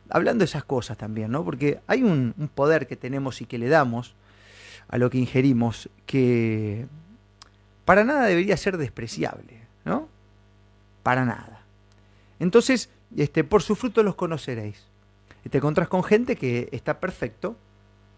hablando 0.09 0.43
de 0.43 0.47
esas 0.47 0.65
cosas 0.65 0.97
también, 0.97 1.31
¿no? 1.31 1.45
Porque 1.45 1.81
hay 1.87 2.03
un 2.03 2.35
poder 2.55 2.87
que 2.87 2.97
tenemos 2.97 3.41
y 3.41 3.47
que 3.47 3.59
le 3.59 3.69
damos 3.69 4.15
a 4.89 4.99
lo 4.99 5.11
que 5.11 5.19
ingerimos 5.19 5.89
que 6.07 6.87
para 7.85 8.05
nada 8.05 8.27
debería 8.27 8.57
ser 8.57 8.77
despreciable, 8.77 9.63
¿no? 9.85 10.09
Para 11.03 11.25
nada. 11.25 11.63
Entonces, 12.39 12.91
este, 13.17 13.45
por 13.45 13.63
su 13.63 13.77
fruto 13.77 14.03
los 14.03 14.15
conoceréis. 14.15 14.87
Te 15.49 15.59
encontrás 15.59 15.89
con 15.89 16.05
gente 16.05 16.37
que 16.37 16.69
está 16.73 17.01
perfecto 17.01 17.57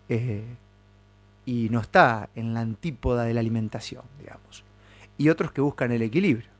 eh, 0.08 0.44
y 1.46 1.68
no 1.70 1.80
está 1.80 2.28
en 2.34 2.54
la 2.54 2.60
antípoda 2.60 3.24
de 3.24 3.34
la 3.34 3.40
alimentación, 3.40 4.02
digamos. 4.18 4.64
Y 5.18 5.28
otros 5.28 5.52
que 5.52 5.60
buscan 5.60 5.92
el 5.92 6.02
equilibrio. 6.02 6.51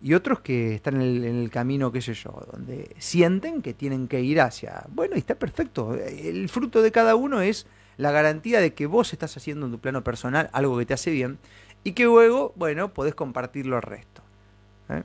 Y 0.00 0.14
otros 0.14 0.40
que 0.40 0.74
están 0.74 1.00
en 1.00 1.24
el, 1.24 1.50
camino, 1.50 1.90
qué 1.90 2.00
sé 2.00 2.14
yo, 2.14 2.46
donde 2.52 2.94
sienten 2.98 3.62
que 3.62 3.74
tienen 3.74 4.06
que 4.06 4.20
ir 4.20 4.40
hacia... 4.40 4.84
Bueno, 4.88 5.16
y 5.16 5.18
está 5.18 5.34
perfecto. 5.34 5.94
El 5.94 6.48
fruto 6.48 6.82
de 6.82 6.92
cada 6.92 7.16
uno 7.16 7.40
es 7.40 7.66
la 7.96 8.12
garantía 8.12 8.60
de 8.60 8.74
que 8.74 8.86
vos 8.86 9.12
estás 9.12 9.36
haciendo 9.36 9.66
en 9.66 9.72
tu 9.72 9.78
plano 9.80 10.04
personal 10.04 10.50
algo 10.52 10.78
que 10.78 10.86
te 10.86 10.94
hace 10.94 11.10
bien 11.10 11.38
y 11.82 11.92
que 11.92 12.04
luego, 12.04 12.52
bueno, 12.56 12.94
podés 12.94 13.14
compartirlo 13.14 13.76
al 13.76 13.82
resto. 13.82 14.22
¿eh? 14.88 15.02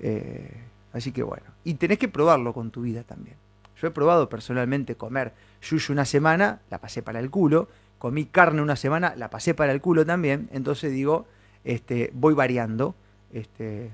Eh, 0.00 0.60
así 0.92 1.12
que 1.12 1.22
bueno, 1.22 1.46
y 1.64 1.74
tenés 1.74 1.98
que 1.98 2.08
probarlo 2.08 2.52
con 2.52 2.70
tu 2.70 2.82
vida 2.82 3.04
también. 3.04 3.36
Yo 3.80 3.88
he 3.88 3.90
probado 3.90 4.28
personalmente 4.28 4.96
comer 4.96 5.32
yuyu 5.62 5.92
una 5.92 6.04
semana, 6.04 6.60
la 6.70 6.78
pasé 6.78 7.02
para 7.02 7.20
el 7.20 7.30
culo, 7.30 7.68
comí 7.98 8.26
carne 8.26 8.60
una 8.60 8.76
semana, 8.76 9.14
la 9.16 9.30
pasé 9.30 9.54
para 9.54 9.72
el 9.72 9.80
culo 9.80 10.04
también, 10.04 10.48
entonces 10.52 10.92
digo, 10.92 11.26
este, 11.64 12.10
voy 12.12 12.34
variando, 12.34 12.94
este, 13.34 13.90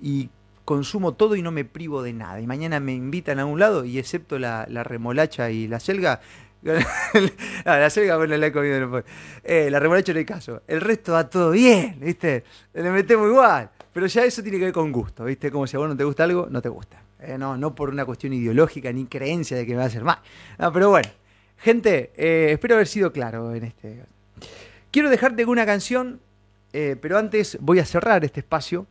y 0.00 0.28
consumo 0.64 1.14
todo 1.14 1.34
y 1.36 1.42
no 1.42 1.50
me 1.50 1.64
privo 1.64 2.02
de 2.02 2.12
nada. 2.12 2.40
Y 2.40 2.46
mañana 2.46 2.80
me 2.80 2.92
invitan 2.92 3.38
a 3.38 3.46
un 3.46 3.58
lado 3.58 3.84
y 3.84 3.98
excepto 3.98 4.38
la, 4.38 4.66
la 4.68 4.84
remolacha 4.84 5.50
y 5.50 5.66
la 5.68 5.80
selga, 5.80 6.20
Ah, 7.64 7.78
la 7.78 7.90
selga, 7.90 8.16
bueno, 8.16 8.36
la 8.36 8.46
he 8.46 8.52
comido 8.52 9.02
Eh, 9.42 9.68
la 9.70 9.80
remolacha 9.80 10.12
no 10.12 10.18
hay 10.18 10.24
caso. 10.24 10.62
El 10.66 10.80
resto 10.80 11.12
va 11.12 11.28
todo 11.28 11.50
bien, 11.50 11.96
¿viste? 12.00 12.44
Le 12.72 12.90
metemos 12.90 13.28
igual. 13.28 13.70
Pero 13.92 14.06
ya 14.06 14.24
eso 14.24 14.42
tiene 14.42 14.58
que 14.58 14.64
ver 14.64 14.72
con 14.72 14.90
gusto, 14.92 15.24
¿viste? 15.24 15.50
Como 15.50 15.66
si 15.66 15.76
a 15.76 15.80
vos 15.80 15.88
no 15.88 15.96
te 15.96 16.04
gusta 16.04 16.24
algo, 16.24 16.46
no 16.50 16.62
te 16.62 16.68
gusta. 16.68 17.02
Eh, 17.20 17.36
no, 17.38 17.56
no 17.56 17.74
por 17.74 17.90
una 17.90 18.04
cuestión 18.04 18.32
ideológica 18.32 18.92
ni 18.92 19.06
creencia 19.06 19.56
de 19.56 19.66
que 19.66 19.72
me 19.72 19.78
va 19.78 19.84
a 19.84 19.86
hacer 19.86 20.04
mal. 20.04 20.18
No, 20.58 20.72
pero 20.72 20.90
bueno. 20.90 21.08
Gente, 21.58 22.12
eh, 22.16 22.52
espero 22.52 22.74
haber 22.74 22.88
sido 22.88 23.12
claro 23.12 23.54
en 23.54 23.64
este. 23.64 24.04
Quiero 24.90 25.10
dejarte 25.10 25.44
con 25.44 25.52
una 25.52 25.66
canción 25.66 26.20
Eh, 26.72 26.96
pero 27.00 27.18
antes 27.18 27.58
voy 27.60 27.78
a 27.78 27.84
cerrar 27.84 28.24
este 28.24 28.40
espacio 28.40 28.86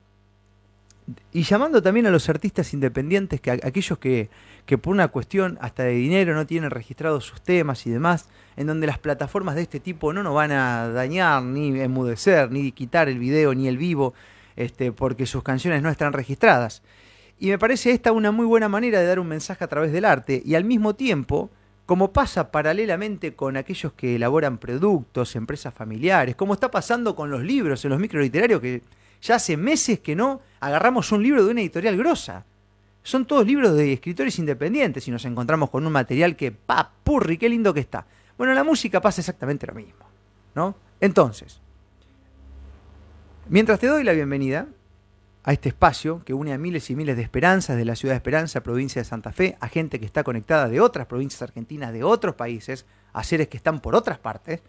y 1.32 1.44
llamando 1.44 1.82
también 1.82 2.06
a 2.06 2.12
los 2.12 2.30
artistas 2.30 2.74
independientes, 2.74 3.42
que 3.42 3.52
aquellos 3.52 3.98
que, 3.98 4.30
que 4.66 4.78
por 4.78 4.94
una 4.94 5.08
cuestión 5.08 5.58
hasta 5.62 5.84
de 5.84 5.94
dinero 5.94 6.36
no 6.36 6.46
tienen 6.46 6.70
registrados 6.70 7.26
sus 7.26 7.42
temas 7.42 7.86
y 7.88 7.90
demás, 7.90 8.30
en 8.56 8.68
donde 8.68 8.88
las 8.88 9.00
plataformas 9.00 9.56
de 9.56 9.64
este 9.64 9.80
tipo 9.80 10.14
no 10.14 10.24
nos 10.24 10.36
van 10.36 10.52
a 10.52 10.90
dañar, 10.90 11.44
ni 11.44 11.80
enmudecer, 11.80 12.52
ni 12.52 12.72
quitar 12.72 13.10
el 13.10 13.20
video, 13.20 13.54
ni 13.54 13.68
el 13.68 13.78
vivo, 13.78 14.14
este, 14.56 14.92
porque 14.92 15.26
sus 15.26 15.44
canciones 15.44 15.82
no 15.82 15.90
están 15.90 16.14
registradas. 16.14 16.84
Y 17.40 17.48
me 17.48 17.58
parece 17.58 17.92
esta 17.92 18.12
una 18.12 18.32
muy 18.32 18.46
buena 18.46 18.70
manera 18.70 19.00
de 19.00 19.08
dar 19.08 19.20
un 19.20 19.28
mensaje 19.28 19.64
a 19.64 19.68
través 19.68 19.92
del 19.92 20.06
arte 20.06 20.42
y 20.46 20.56
al 20.56 20.64
mismo 20.64 20.94
tiempo, 20.96 21.50
como 21.92 22.14
pasa 22.14 22.54
paralelamente 22.54 23.36
con 23.36 23.58
aquellos 23.58 23.92
que 23.92 24.16
elaboran 24.16 24.60
productos, 24.60 25.36
empresas 25.36 25.74
familiares, 25.74 26.38
como 26.38 26.54
está 26.54 26.72
pasando 26.72 27.18
con 27.18 27.30
los 27.30 27.44
libros 27.44 27.84
en 27.84 27.92
los 27.92 28.00
microliterarios 28.00 28.62
que 28.62 28.82
ya 29.22 29.36
hace 29.36 29.58
meses 29.58 30.00
que 30.00 30.16
no 30.16 30.40
agarramos 30.62 31.12
un 31.12 31.22
libro 31.22 31.44
de 31.44 31.52
una 31.52 31.60
editorial 31.60 31.98
grosa. 31.98 32.46
Son 33.04 33.26
todos 33.26 33.46
libros 33.46 33.76
de 33.76 33.92
escritores 33.92 34.40
independientes 34.40 35.06
y 35.10 35.12
nos 35.12 35.26
encontramos 35.26 35.70
con 35.70 35.86
un 35.86 35.92
material 35.92 36.38
que, 36.38 36.54
pa, 36.54 36.94
purri, 37.04 37.38
qué 37.38 37.50
lindo 37.50 37.74
que 37.74 37.82
está. 37.82 38.06
Bueno, 38.38 38.54
la 38.54 38.64
música 38.64 39.02
pasa 39.02 39.20
exactamente 39.20 39.68
lo 39.68 39.74
mismo, 39.74 40.06
¿no? 40.56 40.78
Entonces, 41.02 41.60
mientras 43.50 43.82
te 43.82 43.88
doy 43.88 44.06
la 44.06 44.14
bienvenida 44.14 44.66
a 45.44 45.54
este 45.54 45.70
espacio 45.70 46.24
que 46.24 46.34
une 46.34 46.54
a 46.54 46.58
miles 46.58 46.90
y 46.90 46.96
miles 46.96 47.16
de 47.16 47.24
esperanzas 47.24 47.78
de 47.78 47.86
la 47.86 47.96
ciudad 47.96 48.14
de 48.14 48.18
Esperanza, 48.18 48.62
provincia 48.62 49.02
de 49.02 49.08
Santa 49.08 49.32
Fe, 49.32 49.58
a 49.60 49.68
gente 49.68 50.00
que 50.00 50.06
está 50.06 50.24
conectada 50.24 50.70
de 50.70 50.80
otras 50.80 51.08
provincias 51.08 51.42
argentinas, 51.42 51.94
de 51.94 52.04
otros 52.04 52.36
países, 52.36 52.86
a 53.14 53.24
seres 53.24 53.48
que 53.48 53.58
están 53.58 53.80
por 53.80 53.96
otras 53.96 54.20
partes, 54.20 54.62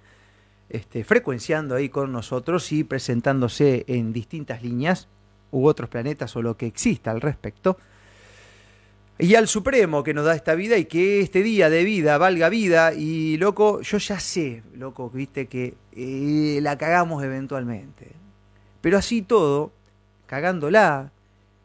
este, 0.71 1.05
frecuenciando 1.05 1.75
ahí 1.75 1.91
con 1.91 2.13
nosotros 2.13 2.73
y 2.73 2.85
presentándose 2.85 3.85
en 3.87 4.13
distintas 4.13 4.63
líneas 4.63 5.09
u 5.51 5.67
otros 5.67 5.91
planetas 5.91 6.35
o 6.37 6.43
lo 6.43 6.57
que 6.57 6.67
exista 6.67 7.11
al 7.11 7.21
respecto. 7.21 7.77
Y 9.19 9.35
al 9.35 9.47
Supremo 9.47 10.03
que 10.03 10.15
nos 10.15 10.25
da 10.25 10.35
esta 10.35 10.55
vida 10.55 10.79
y 10.79 10.87
que 10.87 11.21
este 11.21 11.43
día 11.43 11.69
de 11.69 11.85
vida 11.85 12.17
valga 12.17 12.49
vida. 12.49 12.95
Y 12.95 13.37
loco, 13.37 13.83
yo 13.83 13.99
ya 13.99 14.19
sé, 14.19 14.63
loco, 14.75 15.11
viste 15.11 15.47
que 15.47 15.75
eh, 15.93 16.59
la 16.63 16.79
cagamos 16.79 17.23
eventualmente. 17.23 18.11
Pero 18.81 18.99
así 18.99 19.23
todo, 19.23 19.73
cagándola, 20.33 21.13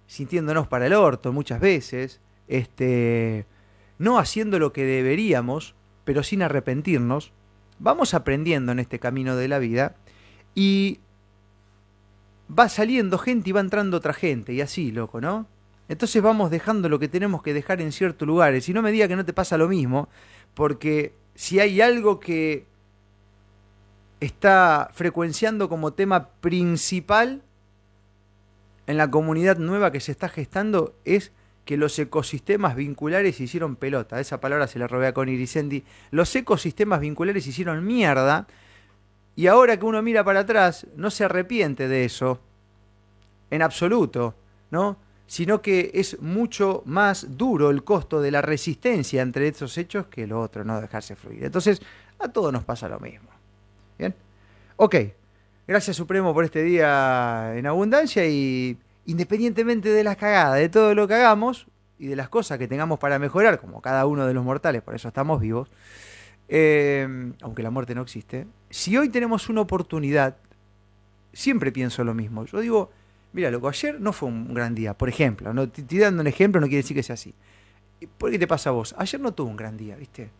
sintiéndonos 0.07 0.67
para 0.67 0.87
el 0.87 0.93
orto 0.93 1.31
muchas 1.31 1.61
veces, 1.61 2.19
este, 2.49 3.45
no 3.97 4.19
haciendo 4.19 4.59
lo 4.59 4.73
que 4.73 4.83
deberíamos, 4.83 5.73
pero 6.03 6.21
sin 6.21 6.41
arrepentirnos, 6.41 7.31
vamos 7.79 8.13
aprendiendo 8.13 8.73
en 8.73 8.79
este 8.79 8.99
camino 8.99 9.37
de 9.37 9.47
la 9.47 9.59
vida 9.59 9.95
y 10.53 10.99
va 12.51 12.67
saliendo 12.67 13.17
gente 13.17 13.51
y 13.51 13.53
va 13.53 13.61
entrando 13.61 13.95
otra 13.95 14.11
gente, 14.11 14.51
y 14.51 14.59
así, 14.59 14.91
loco, 14.91 15.21
¿no? 15.21 15.47
Entonces 15.87 16.21
vamos 16.21 16.51
dejando 16.51 16.89
lo 16.89 16.99
que 16.99 17.07
tenemos 17.07 17.41
que 17.41 17.53
dejar 17.53 17.79
en 17.79 17.93
ciertos 17.93 18.27
lugares. 18.27 18.67
Y 18.67 18.73
no 18.73 18.81
me 18.81 18.91
diga 18.91 19.07
que 19.07 19.15
no 19.15 19.23
te 19.23 19.31
pasa 19.31 19.57
lo 19.57 19.69
mismo, 19.69 20.09
porque 20.53 21.13
si 21.35 21.61
hay 21.61 21.79
algo 21.79 22.19
que 22.19 22.65
está 24.19 24.89
frecuenciando 24.91 25.69
como 25.69 25.93
tema 25.93 26.31
principal 26.41 27.43
en 28.87 28.97
la 28.97 29.11
comunidad 29.11 29.57
nueva 29.57 29.91
que 29.91 29.99
se 29.99 30.13
está 30.13 30.29
gestando 30.29 30.95
es 31.05 31.33
que 31.65 31.75
los 31.75 31.99
ecosistemas 31.99 32.75
vinculares 32.75 33.41
hicieron 33.41 33.75
pelota. 33.75 34.19
Esa 34.21 34.39
palabra 34.39 34.67
se 34.67 34.79
la 34.79 34.87
robé 34.87 35.07
a 35.07 35.13
Connie. 35.13 35.83
Los 36.11 36.33
ecosistemas 36.33 37.01
vinculares 37.01 37.45
hicieron 37.45 37.85
mierda. 37.85 38.47
Y 39.35 39.47
ahora 39.47 39.77
que 39.77 39.85
uno 39.85 40.01
mira 40.01 40.23
para 40.23 40.39
atrás, 40.39 40.87
no 40.95 41.11
se 41.11 41.25
arrepiente 41.25 41.89
de 41.89 42.05
eso. 42.05 42.39
En 43.51 43.61
absoluto, 43.61 44.33
¿no? 44.71 44.97
Sino 45.27 45.61
que 45.61 45.91
es 45.93 46.21
mucho 46.21 46.83
más 46.85 47.37
duro 47.37 47.69
el 47.69 47.83
costo 47.83 48.21
de 48.21 48.31
la 48.31 48.41
resistencia 48.41 49.21
entre 49.21 49.49
esos 49.49 49.77
hechos 49.77 50.07
que 50.07 50.25
lo 50.25 50.39
otro, 50.39 50.63
no 50.63 50.79
dejarse 50.79 51.17
fluir. 51.17 51.43
Entonces, 51.43 51.81
a 52.19 52.29
todos 52.29 52.53
nos 52.53 52.63
pasa 52.63 52.87
lo 52.87 53.01
mismo. 53.01 53.29
¿Bien? 53.99 54.15
Ok. 54.77 54.95
Gracias 55.67 55.97
Supremo 55.97 56.33
por 56.33 56.45
este 56.45 56.63
día 56.63 57.53
en 57.57 57.67
abundancia 57.67 58.25
y 58.25 58.77
independientemente 59.05 59.89
de 59.89 60.01
las 60.01 60.15
cagadas, 60.15 60.57
de 60.59 60.69
todo 60.69 60.95
lo 60.95 61.09
que 61.09 61.15
hagamos 61.15 61.67
y 61.99 62.07
de 62.07 62.15
las 62.15 62.29
cosas 62.29 62.57
que 62.57 62.69
tengamos 62.69 62.99
para 62.99 63.19
mejorar, 63.19 63.59
como 63.59 63.81
cada 63.81 64.05
uno 64.05 64.25
de 64.25 64.33
los 64.33 64.45
mortales, 64.45 64.81
por 64.81 64.95
eso 64.95 65.09
estamos 65.09 65.41
vivos, 65.41 65.69
eh, 66.47 67.33
aunque 67.41 67.63
la 67.63 67.69
muerte 67.69 67.93
no 67.95 68.01
existe, 68.01 68.47
si 68.69 68.95
hoy 68.95 69.09
tenemos 69.09 69.49
una 69.49 69.59
oportunidad, 69.59 70.37
siempre 71.33 71.73
pienso 71.73 72.05
lo 72.05 72.13
mismo. 72.13 72.45
Yo 72.45 72.61
digo, 72.61 72.91
mira, 73.33 73.51
loco, 73.51 73.67
ayer 73.67 73.99
no 73.99 74.13
fue 74.13 74.29
un 74.29 74.53
gran 74.53 74.73
día, 74.73 74.93
por 74.93 75.09
ejemplo, 75.09 75.53
no, 75.53 75.67
te 75.67 75.81
estoy 75.81 75.97
dando 75.97 76.21
un 76.21 76.27
ejemplo, 76.27 76.61
no 76.61 76.67
quiere 76.67 76.83
decir 76.83 76.95
que 76.95 77.03
sea 77.03 77.15
así. 77.15 77.35
¿Por 78.17 78.31
qué 78.31 78.39
te 78.39 78.47
pasa 78.47 78.69
a 78.69 78.73
vos? 78.73 78.95
Ayer 78.97 79.19
no 79.19 79.33
tuve 79.33 79.49
un 79.49 79.57
gran 79.57 79.75
día, 79.75 79.97
¿viste? 79.97 80.31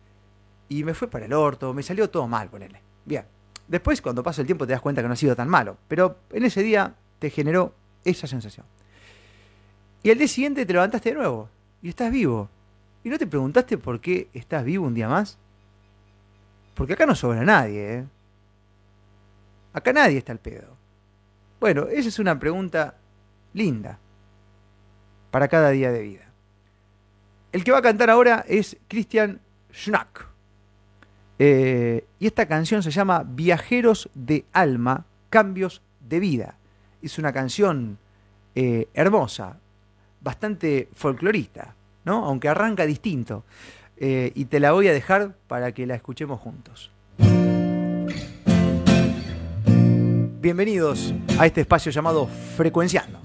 Y 0.70 0.84
me 0.84 0.94
fue 0.94 1.08
para 1.10 1.26
el 1.26 1.34
orto, 1.34 1.74
me 1.74 1.82
salió 1.82 2.08
todo 2.08 2.26
mal, 2.26 2.48
ponele. 2.48 2.80
Bien. 3.04 3.37
Después, 3.68 4.00
cuando 4.00 4.22
pasa 4.22 4.40
el 4.40 4.46
tiempo, 4.46 4.66
te 4.66 4.72
das 4.72 4.80
cuenta 4.80 5.02
que 5.02 5.08
no 5.08 5.14
ha 5.14 5.16
sido 5.16 5.36
tan 5.36 5.48
malo. 5.48 5.76
Pero 5.88 6.16
en 6.32 6.44
ese 6.44 6.62
día 6.62 6.94
te 7.18 7.30
generó 7.30 7.74
esa 8.04 8.26
sensación. 8.26 8.66
Y 10.02 10.10
al 10.10 10.18
día 10.18 10.28
siguiente 10.28 10.64
te 10.64 10.72
levantaste 10.72 11.10
de 11.10 11.16
nuevo 11.16 11.48
y 11.82 11.90
estás 11.90 12.10
vivo. 12.10 12.48
¿Y 13.04 13.10
no 13.10 13.18
te 13.18 13.26
preguntaste 13.26 13.78
por 13.78 14.00
qué 14.00 14.28
estás 14.32 14.64
vivo 14.64 14.86
un 14.86 14.94
día 14.94 15.08
más? 15.08 15.38
Porque 16.74 16.94
acá 16.94 17.06
no 17.06 17.14
sobra 17.14 17.44
nadie, 17.44 17.94
¿eh? 17.94 18.06
Acá 19.72 19.92
nadie 19.92 20.18
está 20.18 20.32
al 20.32 20.38
pedo. 20.38 20.76
Bueno, 21.60 21.86
esa 21.88 22.08
es 22.08 22.18
una 22.18 22.38
pregunta 22.38 22.94
linda 23.52 23.98
para 25.30 25.48
cada 25.48 25.70
día 25.70 25.92
de 25.92 26.02
vida. 26.02 26.32
El 27.52 27.64
que 27.64 27.72
va 27.72 27.78
a 27.78 27.82
cantar 27.82 28.10
ahora 28.10 28.44
es 28.48 28.76
Christian 28.88 29.40
Schnack. 29.72 30.28
Eh, 31.38 32.04
y 32.18 32.26
esta 32.26 32.46
canción 32.46 32.82
se 32.82 32.90
llama 32.90 33.24
Viajeros 33.26 34.10
de 34.14 34.44
Alma, 34.52 35.06
Cambios 35.30 35.82
de 36.00 36.20
Vida 36.20 36.58
es 37.02 37.18
una 37.18 37.32
canción 37.32 37.98
eh, 38.54 38.88
hermosa, 38.94 39.58
bastante 40.20 40.88
folclorista, 40.92 41.74
¿no? 42.04 42.24
Aunque 42.24 42.48
arranca 42.48 42.86
distinto. 42.86 43.44
Eh, 43.96 44.32
y 44.34 44.44
te 44.46 44.60
la 44.60 44.72
voy 44.72 44.88
a 44.88 44.92
dejar 44.92 45.34
para 45.48 45.72
que 45.72 45.86
la 45.86 45.94
escuchemos 45.94 46.40
juntos. 46.40 46.90
Bienvenidos 50.40 51.12
a 51.38 51.46
este 51.46 51.62
espacio 51.62 51.90
llamado 51.90 52.28
Frecuenciando. 52.56 53.18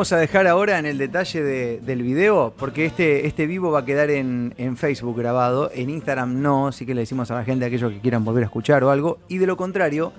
Vamos 0.00 0.12
a 0.12 0.16
dejar 0.16 0.46
ahora 0.46 0.78
en 0.78 0.86
el 0.86 0.96
detalle 0.96 1.42
de- 1.42 1.78
del 1.80 2.02
video, 2.02 2.54
porque 2.56 2.86
este, 2.86 3.26
este 3.26 3.46
vivo 3.46 3.70
va 3.70 3.80
a 3.80 3.84
quedar 3.84 4.08
en, 4.08 4.54
Facebook 4.78 5.18
grabado, 5.18 5.70
en 5.74 5.90
Instagram 5.90 6.40
no, 6.40 6.68
así 6.68 6.86
que 6.86 6.94
le 6.94 7.02
decimos 7.02 7.30
a 7.30 7.34
la 7.34 7.44
gente, 7.44 7.66
aquellos 7.66 7.92
que 7.92 8.00
quieran 8.00 8.24
volver 8.24 8.44
a 8.44 8.46
escuchar 8.46 8.82
o 8.82 8.90
algo, 8.90 9.18
y 9.28 9.36
de 9.36 9.46
lo 9.46 9.58
contrario, 9.58 10.14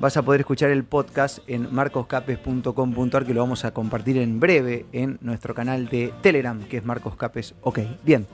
vas 0.00 0.18
a 0.18 0.22
poder 0.22 0.40
escuchar 0.42 0.68
el 0.68 0.84
podcast 0.84 1.38
en 1.46 1.74
marcoscapes.com.ar, 1.74 3.24
que 3.24 3.32
lo 3.32 3.40
vamos 3.40 3.64
a 3.64 3.72
compartir 3.72 4.18
en 4.18 4.38
breve 4.38 4.84
en 4.92 5.16
nuestro 5.22 5.54
canal 5.54 5.88
de 5.88 6.12
Telegram, 6.20 6.60
que 6.64 6.76
es 6.76 6.84
Marcos 6.84 7.16
Capes. 7.16 7.54
Ok, 7.62 7.78
bien. 8.04 8.26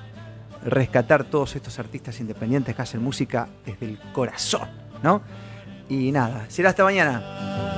rescatar 0.64 1.24
todos 1.24 1.56
estos 1.56 1.78
artistas 1.78 2.18
independientes 2.20 2.74
que 2.74 2.82
hacen 2.82 3.02
música 3.02 3.48
desde 3.66 3.86
el 3.86 3.98
corazón, 4.12 4.68
¿no? 5.02 5.22
Y 5.88 6.10
nada, 6.12 6.46
será 6.48 6.70
hasta 6.70 6.84
mañana. 6.84 7.73